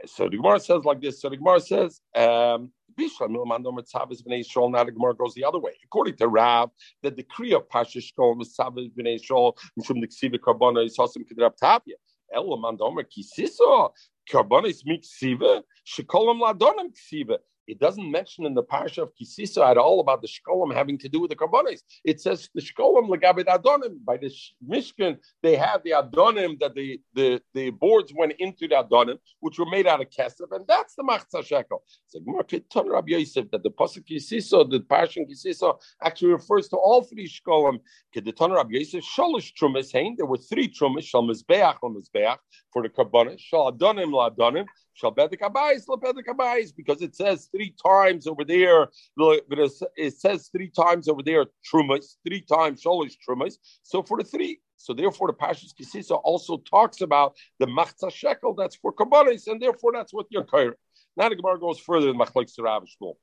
[0.06, 1.22] So the Gemara says like this.
[1.22, 5.72] So the Gemara says, um, now the Gemara goes the other way.
[5.84, 6.72] According to Rav,
[7.04, 11.58] the decree of Pasha Shkol was Tzavis B'nei Shol Mishum Niksiva Karbona is Hasim Kedrab
[11.58, 11.96] Tavia.
[12.34, 13.92] Ela Mandomer Kisiso
[14.30, 17.40] Karbona is Miksiva Shekolam Ladonim Ksiva.
[17.68, 21.10] It doesn't mention in the parsha of Kisisa at all about the shkolim having to
[21.10, 21.82] do with the karbonis.
[22.04, 24.04] It says the shkolim legabed adonim.
[24.04, 24.34] By the
[24.68, 29.60] Mishkan, they have the adonim that the, the, the boards went into the adonim, which
[29.60, 31.84] were made out of kesef, and that's the machzah shekel.
[32.06, 36.78] It's like Ton Rabbi Yosef that the pasuk Kisisa, the parsha Kisisa, actually refers to
[36.78, 37.80] all three shkolim.
[38.16, 40.16] Kedeton Rabbi Yosef sholish trumas hain.
[40.18, 42.38] There were three trumas shal mizbeach
[42.74, 48.28] for the karbonis shal adonim la adonim shall bedek abayis because it says three times
[48.28, 48.88] over there.
[49.18, 53.56] It says three times over there trumas, three times sholish trumas.
[53.84, 58.54] So for the three, so therefore the Pashas Kisisa also talks about the machzah shekel
[58.56, 60.74] that's for kabbalis, and therefore that's what you're carrying.
[61.18, 63.16] Now the Gemara goes further than Machlek Sarav Shmuel.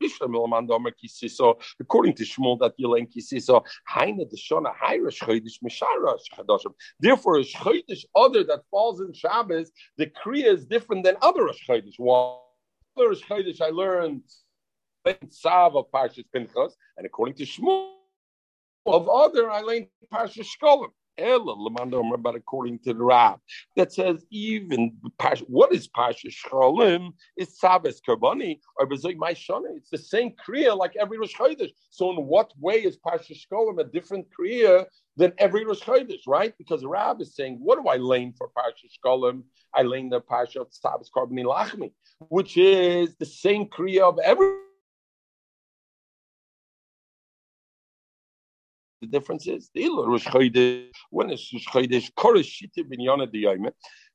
[1.81, 6.75] According to Shmuel, that Yelain Kisiso, Haina Deshona Hairish Chodesh Mishara Chadashim.
[7.01, 11.67] Therefore, a Chodesh other that falls in Shabbos, the Kriya is different than other Rosh
[11.67, 11.99] Chodesh.
[11.99, 12.37] One
[12.97, 14.23] other Rosh I learned
[15.31, 17.93] Sav of Parshas Pinchas, and according to Shmuel,
[18.87, 20.91] of other I learned Parshas Shkolim.
[21.19, 23.41] But according to the Rab,
[23.77, 24.97] that says even
[25.47, 30.95] what is Pasha Shalim is Sabbath Karbani or Bezoy My It's the same Kriya like
[30.97, 31.73] every Rosh Chodesh.
[31.91, 36.55] So in what way is Pasha Shalim a different Kriya than every Rosh Chodesh, right?
[36.57, 39.43] Because the Rab is saying, what do I lane for Pasha Shalim?
[39.75, 41.93] I lane the Pasha of Sabbath Karbani Lachmi,
[42.29, 44.55] which is the same Kriya of every
[49.01, 53.71] The difference is the Rosh Chodesh when it's Rosh Chodesh Koreshita Binyana Diyayim.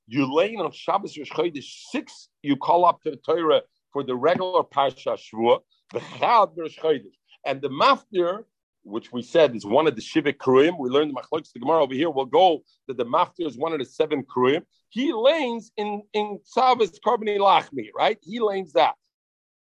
[0.07, 2.27] You lay on Shabbos Rosh Chodesh six.
[2.41, 3.61] You call up to the Torah
[3.93, 5.59] for the regular Parsha Shvuah.
[5.93, 7.15] The Chad Rosh Chodesh
[7.45, 8.43] and the Maftir,
[8.83, 10.77] which we said is one of the Shivik Kruyim.
[10.77, 12.09] We learned the Machlokes the Gemara over here.
[12.09, 14.63] We'll go that the Maftir is one of the seven Kruyim.
[14.89, 18.17] He lanes in in Shabbos Karbani Lachmi, right?
[18.21, 18.95] He lanes that.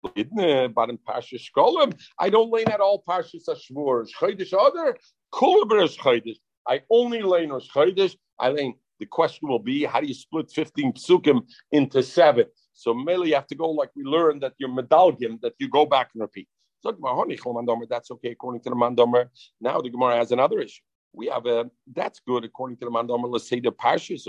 [0.02, 4.04] But in Pasha Shkolim, I don't lane at all Pashas Ashvur.
[4.04, 4.96] Chodesh other,
[5.32, 6.38] Kulaber Chodesh.
[6.66, 8.16] I only lane Rosh Chodesh.
[8.38, 8.74] I lane.
[9.00, 11.42] The question will be, how do you split 15 psukim
[11.72, 12.46] into seven?
[12.72, 15.86] So mainly you have to go like we learned that you're medalgim, that you go
[15.86, 16.48] back and repeat.
[16.84, 19.28] That's okay according to the mandomer.
[19.60, 20.82] Now the Gemara has another issue
[21.14, 24.22] we have a that's good according to the Mandama let's say the parshas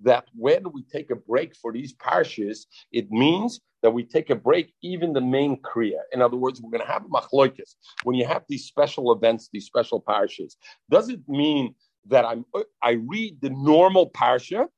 [0.00, 4.34] that when we take a break for these parshas, it means that we take a
[4.34, 6.00] break even the main kriya.
[6.12, 9.66] In other words, we're going to have machloikis when you have these special events, these
[9.66, 10.54] special parshas.
[10.90, 11.74] Does it mean
[12.06, 12.44] that I'm
[12.82, 14.68] I read the normal parsha,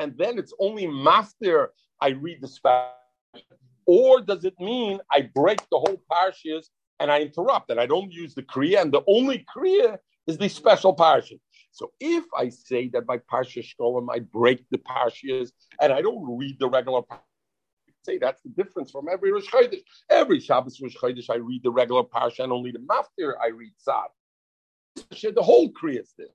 [0.00, 2.90] and then it's only master I read the special,
[3.86, 6.66] or does it mean I break the whole parshas
[7.00, 10.48] and I interrupt and I don't use the kriya, and the only kriya is the
[10.48, 11.38] special parsha.
[11.70, 15.50] So if I say that by parsha shkolim I break the parshas
[15.80, 17.02] and I don't read the regular
[18.04, 19.82] say that's the difference from every Rosh Chodesh.
[20.10, 23.72] Every Shabbos Rosh Chodesh I read the regular parsha and only the maftir I read
[23.78, 24.10] Sav.
[25.10, 26.28] The whole kriya is there.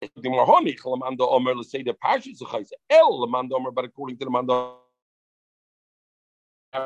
[0.00, 3.26] The Mahoni, Omer, let's say the parsha is a El,
[3.74, 4.78] but according to the Mando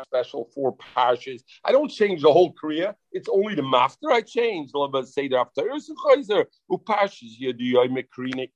[0.06, 1.42] special four parshas.
[1.64, 2.94] I don't change the whole Kriya.
[3.12, 4.70] It's only the master I change.
[5.04, 5.62] Say after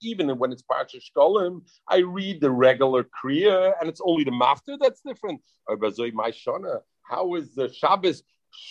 [0.03, 4.77] even when it's parsha shkolim, I read the regular Kriya, and it's only the master
[4.81, 5.41] that's different.
[7.03, 8.23] How is the Shabbos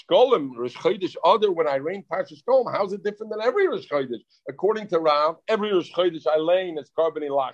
[0.10, 3.68] Shkolim, Rosh Chodesh, other when I rain Parsha Shkolim, how is it different than every
[3.68, 4.22] Rosh Chodesh?
[4.50, 7.54] According to Rav, every Rosh Chodesh I lane is carbon Lach.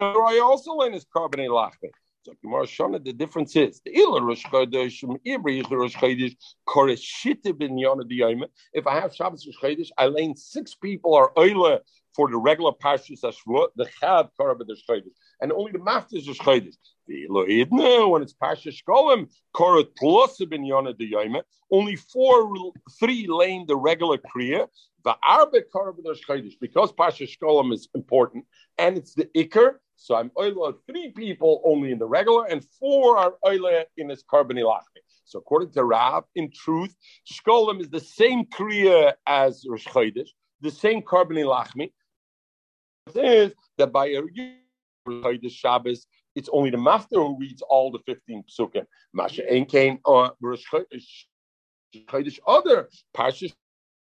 [0.00, 1.40] I also lane is carbon.
[2.22, 6.36] So Shana, the difference is the Ila Rosh Chodesh Ibri Rosh Chodesh
[6.68, 8.42] Koreshite bin Yonah Diyayim.
[8.74, 11.78] If I have Shabbos Rosh Chodesh, I lane six people are Oila
[12.14, 16.38] for the regular Parshas Ashvot, the Chad Korab Rosh Chodesh, and only the Masters Rosh
[16.40, 16.74] Chodesh.
[17.06, 21.40] The Elohidna, when it's Parshas Shkolim, Korah plus bin Yonah Diyayim.
[21.72, 22.52] Only four,
[22.98, 24.66] three lane the regular Kriya.
[25.04, 28.44] The Arbe Korab Rosh Chodesh, because Parshas Shkolim is important
[28.76, 29.76] and it's the Iker.
[30.00, 34.22] So I'm oila three people only in the regular, and four are oila in his
[34.22, 34.58] carbon
[35.26, 36.96] So according to Rav, in truth,
[37.30, 40.30] shkolim is the same kriya as Rosh Chodesh,
[40.62, 41.92] the same carbon lachmi.
[43.14, 44.22] Is that by a
[45.06, 48.86] Chodesh Shabbos, it's only the master who reads all the 15 psukim.
[49.12, 53.52] Masha Enkain uh, or Rosh Chodesh other Parshas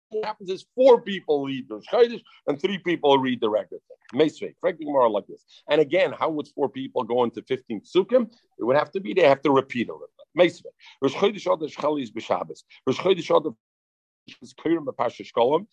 [0.09, 4.19] what happens is four people read the Chodesh and three people read the regular thing.
[4.19, 5.43] Mesvei, frankly, more like this.
[5.69, 8.29] And again, how would four people go into 15 sukkim?
[8.59, 10.45] It would have to be, they have to repeat a little bit.
[10.45, 10.71] Mesvei.
[11.01, 12.63] Rosh Chodesh Adar Shchali is B'Shabbos.
[12.85, 13.53] Rosh Chodesh Adar
[14.41, 15.67] is Kirim B'Pasha Shkolim.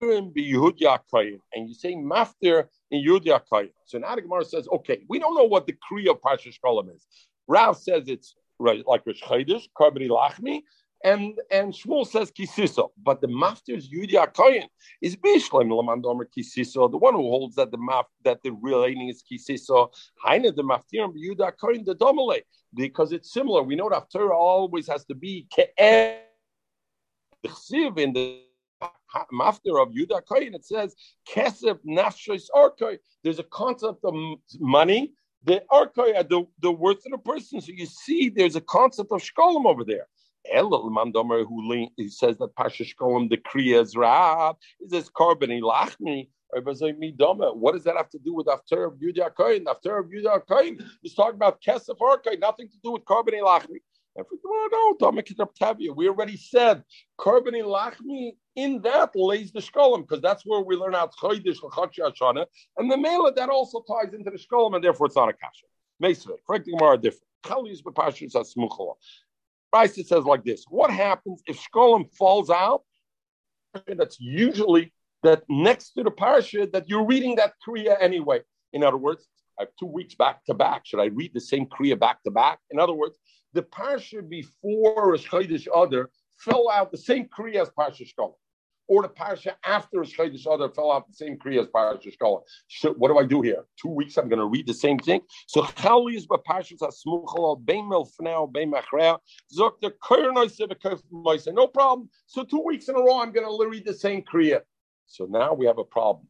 [0.00, 5.44] And you say mafter in Yud So now the Gemara says, okay, we don't know
[5.44, 7.04] what the Kriya of Pasha Shkolim is.
[7.48, 10.62] Rav says it's right, like Rosh Chodesh, Lachmi,
[11.04, 14.66] and and Shmuel says kisiso, but the mafter's Yudi Akoyin
[15.00, 19.22] is Bishlam Lamandomer kisiso, the one who holds that the maf that the relating is
[19.22, 19.92] kisiso.
[20.24, 22.40] Haina the maftir Yudi Akoyin the domale
[22.74, 23.62] because it's similar.
[23.62, 26.18] We know that Torah always has to be ke'eh
[27.44, 28.40] in the
[29.32, 30.94] mafter of Yudah Koyin, it says
[31.28, 32.98] kesef nafshos arkoy.
[33.22, 34.14] There's a concept of
[34.58, 35.12] money,
[35.44, 37.60] the arkoy, the, the worth of the person.
[37.60, 40.06] So you see, there's a concept of shkolim over there.
[40.46, 46.28] Mandomer who he says that Pasha Shkolim the Kriya is Raab, is this Karbani Lachmi.
[46.50, 49.66] What does that have to do with After of Yudah Koyin?
[49.68, 53.82] After of Yudah Koyin He's talking about Kesef Arkai, nothing to do with Karbani Lachmi.
[54.16, 54.96] Oh,
[55.94, 56.82] we already said
[57.20, 62.46] Karbani Lachmi in that lays the Shkolim, because that's where we learn out Chodesh L'Chotchi
[62.78, 65.66] and the Mela that also ties into the Shkolim, and therefore it's not a Kasha.
[66.02, 67.24] Mesvei, correcting Gemara different.
[69.74, 72.82] Brisa says like this: What happens if Shkolim falls out?
[73.86, 74.92] That's usually
[75.22, 78.40] that next to the parsha that you're reading that kriya anyway.
[78.72, 79.26] In other words,
[79.58, 80.86] I have two weeks back to back.
[80.86, 82.60] Should I read the same kriya back to back?
[82.70, 83.18] In other words,
[83.52, 88.34] the parsha before Rosh Chodesh Adar fell out the same kriya as parsha Shkolim
[88.88, 92.40] or the parsha after Chodesh Adar fell out the same kriya as parsha Shkola.
[92.68, 93.64] So what do I do here?
[93.80, 95.20] Two weeks I'm going to read the same thing.
[95.46, 99.18] So Chali is b'parshas asmuchal bein melfnei bein machrea
[99.56, 102.08] zok the koyernoise No problem.
[102.26, 104.60] So two weeks in a row I'm going to read the same kriya.
[105.06, 106.26] So now we have a problem.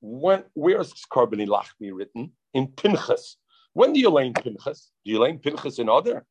[0.00, 3.36] When where's Karbani Lachmi written in Pinchas?
[3.74, 4.90] When do you lay Pinchas?
[5.04, 6.24] Do you lay Pinchas in other?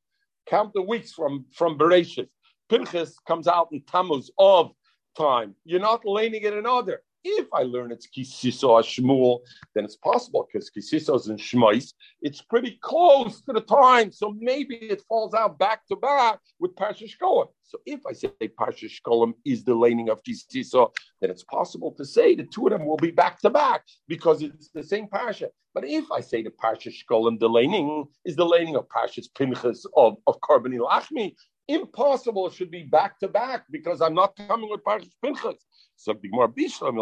[0.47, 2.27] Count the weeks from from Bereshit.
[2.69, 4.71] Pinchas comes out in Tammuz of
[5.19, 5.55] time.
[5.65, 7.01] You're not learning it in other.
[7.25, 9.39] If I learn it's Kisiso Shmuel,
[9.75, 11.93] then it's possible because Kisiso is in Shmais.
[12.21, 16.75] It's pretty close to the time, so maybe it falls out back to back with
[16.75, 17.47] Parsha Shkolim.
[17.63, 22.05] So if I say Parsha Shkolim is the laning of Kisiso, then it's possible to
[22.05, 25.47] say the two of them will be back to back because it's the same Parsha.
[25.73, 29.85] But if I say the Parsha Shkolim, the laning is the laning of Parshas Pinchas
[29.97, 31.35] of, of Karbani Lachmi,
[31.69, 35.63] impossible should be back to back because I'm not coming with Parshas Pinchas.
[35.95, 36.95] So more Bishlam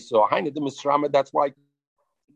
[0.00, 1.52] so Haina the Misrama, that's why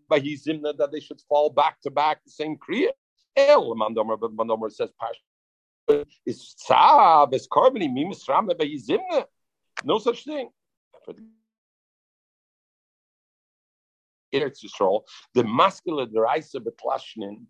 [0.09, 2.89] by Hizimna that they should fall back to back the same Kriya.
[3.37, 9.24] El Mandomer, but Mandomer says Parshas is Tzab, is Karbani, Mi Misrama by Hizimna.
[9.85, 10.51] No such thing.
[14.35, 15.03] Eretz Yisrael,
[15.35, 17.47] the masculine deraisa betlashnin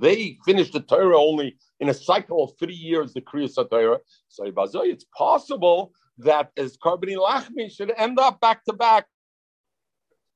[0.00, 3.98] they finished the Torah only in a cycle of three years, the Kriyas Torah.
[4.28, 4.44] So
[4.82, 9.06] it's possible that as Karbani Lachmi should end up back to back,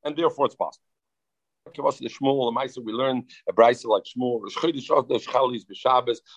[0.04, 0.84] and therefore it's possible.
[1.64, 4.40] We learn a brisa like Shmuel.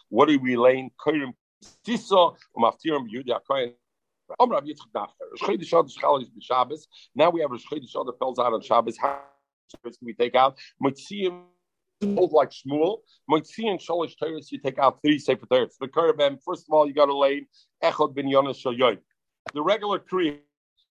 [0.09, 0.91] What are we laying?
[1.03, 1.34] Kairim
[1.86, 3.73] Tiso, Umaftirim Yudia Kohen.
[4.39, 4.45] Now
[7.30, 8.97] we have Rosh Chodesh that falls out on Shabbos.
[8.97, 9.21] How
[9.84, 10.57] do we take out?
[12.01, 12.99] Hold like Shmuel.
[13.29, 15.75] Moitzi and Shalish Teres, you take out three Sefer Teres.
[15.79, 17.47] The Karabem, first of all, you got to lay
[17.83, 18.97] Echod bin Yonas Shayoy.
[19.53, 20.39] The regular Kriya,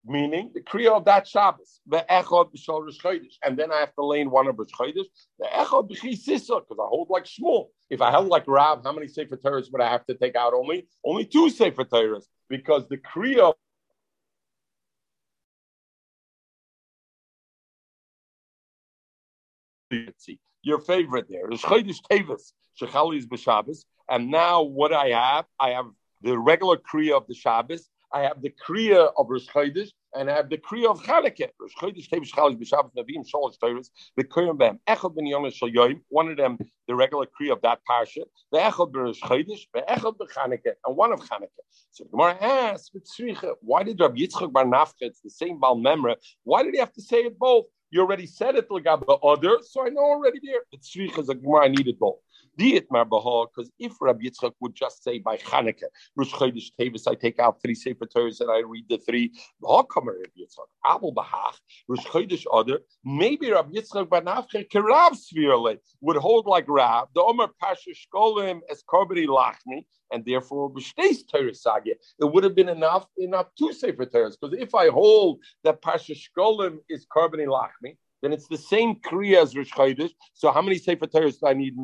[0.05, 4.05] meaning the Kriya of that Shabbos, the Echod b'Shal Rosh and then I have to
[4.05, 5.07] lay one of Rosh Chodesh,
[5.39, 7.69] the Echod b'Chi because I hold like Shmuel.
[7.91, 10.55] If I held like Rav, how many Sefer Teres would I have to take out?
[10.55, 13.55] Only, only two Sefer Teres, because the Kriya
[20.63, 21.49] your favorite there.
[21.51, 23.85] It's Chodesh Tevis, Shechalis b'Shabbos.
[24.09, 25.87] And now what I have, I have
[26.23, 30.37] the regular Kriya of the Shabbos, I have the Kriya of Rosh Chodesh, and I
[30.37, 31.49] have the Kriya of Chanukah.
[31.59, 33.57] Rosh Chodesh Tevis, Shechalis b'Shabbos, Navim, Sholosh
[34.21, 35.71] Kriya Bem, Echad ben Yom Shal
[36.09, 39.81] one of them, the regular Kriya of that parsha, the Echad ben Rosh Chodesh, the
[39.89, 41.49] Echad ben Chanukah, and one of Chanukah.
[41.91, 42.91] So Gemara asks,
[43.61, 46.93] why did Rabbi Yitzchak Bar Nafcha, it's the same Baal Memra, why did he have
[46.93, 47.67] to say it both?
[47.93, 48.69] You already said it,
[49.07, 50.63] the other, so I know already there.
[50.73, 52.21] It's Tzricha, a Gemara, I needed both.
[52.59, 57.15] Diet Marbaha, because if Rabbi Yitzchak would just say by Chanukah, Rosh Chodesh Tevis, I
[57.15, 59.33] take out three Sefer Torahs and I read the three.
[59.63, 61.55] Hakamer Rabbi Yitzchak, Abel Bahach,
[61.89, 62.81] Rosh Chodesh Other.
[63.05, 67.09] Maybe Rabbi Yitzchak Banafche Kerav Svirle would hold like Rab.
[67.15, 71.95] The Omer Pasha Shkolim as Karbari Lachmi, and therefore B'shteis Torah Sagya.
[72.21, 76.15] It would have been enough enough two Sefer Torahs because if I hold that Pasha
[76.15, 80.13] Shkolim is Karbari Lachmi, then it's the same Kriya as Rosh Chodesh.
[80.35, 81.75] So how many Sefer Torahs do I need?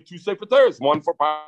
[0.00, 1.44] Two Sefer Torahs, one for Pasha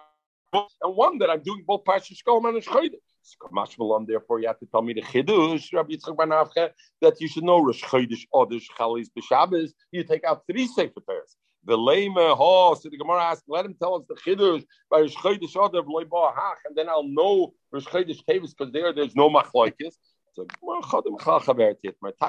[0.83, 4.07] and one that I'm doing both Shkolim and Rosh Chodesh.
[4.07, 6.71] Therefore, you have to tell me the Chidush, Rabbi Yitzchak Banavche,
[7.03, 9.71] that you should know Rosh Chodesh, Odesh, Chalis, B'Shabbos.
[9.91, 11.35] You take out three Sefer Torahs.
[11.65, 12.75] The lema ho.
[12.75, 16.09] So the Gemara asks, let him tell us the chiddush by Rosh Chodesh Adar v'loy
[16.09, 19.95] hach, and then I'll know Rosh Chodesh Tevis because there there's no machlokes.
[20.35, 20.47] So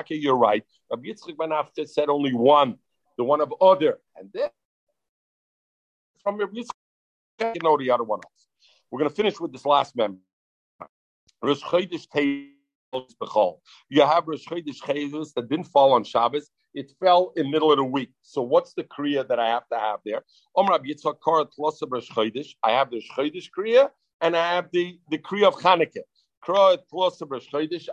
[0.10, 0.64] you're right.
[0.90, 2.80] Rabbi Yitzchak ben After said only one,
[3.18, 4.50] the one of Adar, and then
[6.28, 6.40] from
[7.56, 8.20] you know the other one.
[8.20, 8.48] Else.
[8.92, 10.20] We're going to finish with this last member.
[11.42, 12.06] Rosh Chodesh.
[13.90, 17.78] You have Rosh Chodesh Tevis that didn't fall on Shabbos it fell in middle of
[17.78, 18.12] the week.
[18.22, 20.22] So what's the kriya that I have to have there?
[20.56, 20.62] I
[22.72, 23.90] have the Shchodesh kriya
[24.22, 26.04] and I have the, the kriya of Chanukah.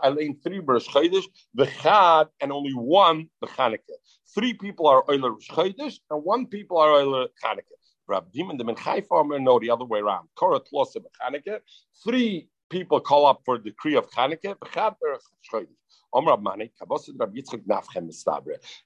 [0.03, 1.24] I lay three Rosh Chodesh,
[1.80, 3.78] Chad, and only one the Chanukah.
[4.35, 7.84] Three people are Euler Rosh Chodesh and one people are Euler Chanukah.
[8.07, 9.05] Rab Dimon the Menchai
[9.42, 10.28] no, the other way around.
[10.36, 11.61] Korah Tlosa Chanukah.
[12.02, 14.57] Three people call up for the decree of Chanukah.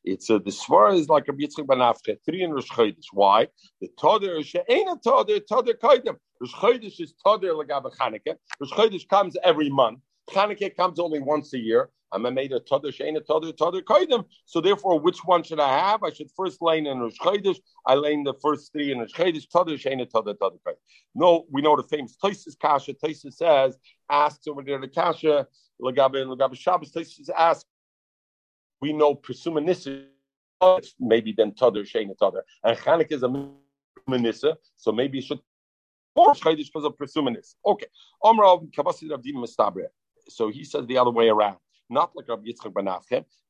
[0.05, 3.07] It's uh, the Svara is like Rabbi Yitzchak ben three in Rosh Chodesh.
[3.13, 3.49] Why?
[3.81, 6.17] The Toder she'ena Toder Toder Kodim.
[6.41, 8.37] Rosh Chodesh is Toder legabe Chanukah.
[8.61, 10.01] Rosh Chodesh comes every month.
[10.31, 11.91] Chanukah comes only once a year.
[12.11, 14.25] I'm a made a Toder she'ena Toder Toder Kodim.
[14.47, 16.03] So therefore, which one should I have?
[16.03, 17.59] I should first lane in Rosh Chodesh.
[17.87, 19.47] I lane the first three in Rosh Chodesh.
[19.55, 20.77] Toder she'ena Toder Toder Kodim.
[21.15, 22.95] No, we know the famous Tosfos Kasha.
[22.95, 23.77] Tosfos says,
[24.11, 25.47] asks over there the Kasha.
[25.83, 26.93] Lagabe and Lagabe Shabbos.
[26.93, 27.67] Tosfos ask,
[28.81, 30.05] we know Presumanissa,
[30.99, 32.41] maybe then Tadr, Shein Tadr.
[32.65, 33.29] And Chanukah is a
[34.09, 35.41] Presumanissa, so maybe you should
[36.19, 37.55] or Chaydish because of Presumanis.
[37.65, 37.87] Okay.
[38.25, 39.87] Omra Kavasid Rabdim Mistabre.
[40.29, 41.59] So he says the other way around.
[41.91, 42.89] Not like Rabbi Yitzchak Ben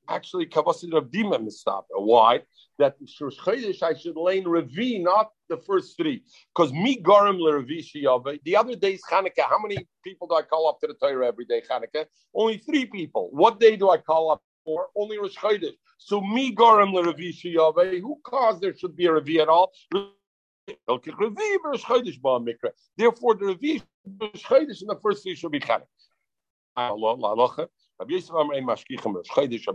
[0.08, 1.84] Actually, Kavasid Rabdim Mistabre.
[1.90, 2.40] Why?
[2.78, 6.22] That Shursh Chaydish I should lay in Revi, not the first three.
[6.54, 9.48] Because me garim l'ravishi The other day's Hanukkah.
[9.48, 11.62] How many people do I call up to the Torah every day?
[11.70, 12.06] Hanukkah.
[12.34, 13.28] Only three people.
[13.32, 14.86] What day do I call up for?
[14.96, 15.74] Only Rosh Chodesh.
[15.98, 19.72] So me garim l'ravishi Who caused there should be a Ravi at all?
[19.88, 20.94] Therefore,
[23.34, 23.82] the Ravi
[24.36, 25.82] Chodesh in the first three should be Hanukkah.
[26.78, 28.12] Rabbi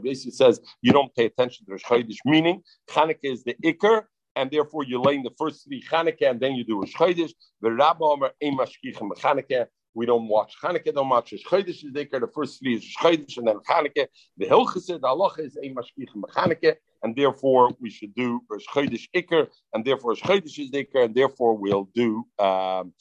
[0.08, 4.04] Yosef says you don't pay attention to Rosh Chodesh, meaning Chanukah is the Iker,
[4.38, 7.32] and therefore you lay in the first three Chanukah, and then you do Rosh Chodesh.
[7.62, 8.06] The Rabbi
[8.42, 9.68] Ein Mashkichem Chanukah.
[9.96, 11.34] We don't watch Chanukah that much.
[11.34, 12.22] Rosh Chodesh is Iker.
[12.22, 14.08] The first three is Rosh Chodesh, and then Chanukah.
[14.38, 19.10] The Hilchassid, the Allah is Ein Mashkichem Chanukah, and therefore we should do Rosh Chodesh
[19.14, 22.94] Iker, and therefore Rosh Chodesh is Iker, and therefore we'll do um,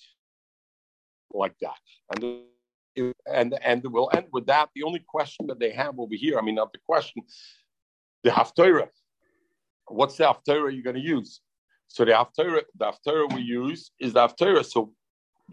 [1.32, 1.78] like that.
[2.16, 2.42] And
[2.96, 4.68] and and we'll end with that.
[4.74, 7.22] The only question that they have over here, I mean, not the question,
[8.22, 8.88] the Haftarah.
[9.88, 11.40] What's the Haftarah you're going to use?
[11.88, 14.64] So the Haftarah, the Haftarah we use is the Haftarah.
[14.64, 14.92] So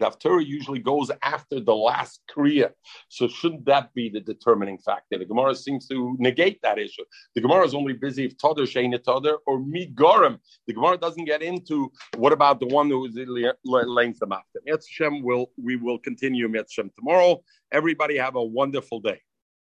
[0.00, 2.70] the usually goes after the last Kriya.
[3.08, 5.18] So shouldn't that be the determining factor?
[5.18, 7.04] The Gemara seems to negate that issue.
[7.34, 10.38] The Gemara is only busy if Todder, Sheina Todder, or Migorim.
[10.66, 13.16] The Gemara doesn't get into what about the one who is
[13.64, 14.60] laying them after.
[14.66, 17.42] Hashem will we will continue Hashem tomorrow.
[17.72, 19.20] Everybody have a wonderful day.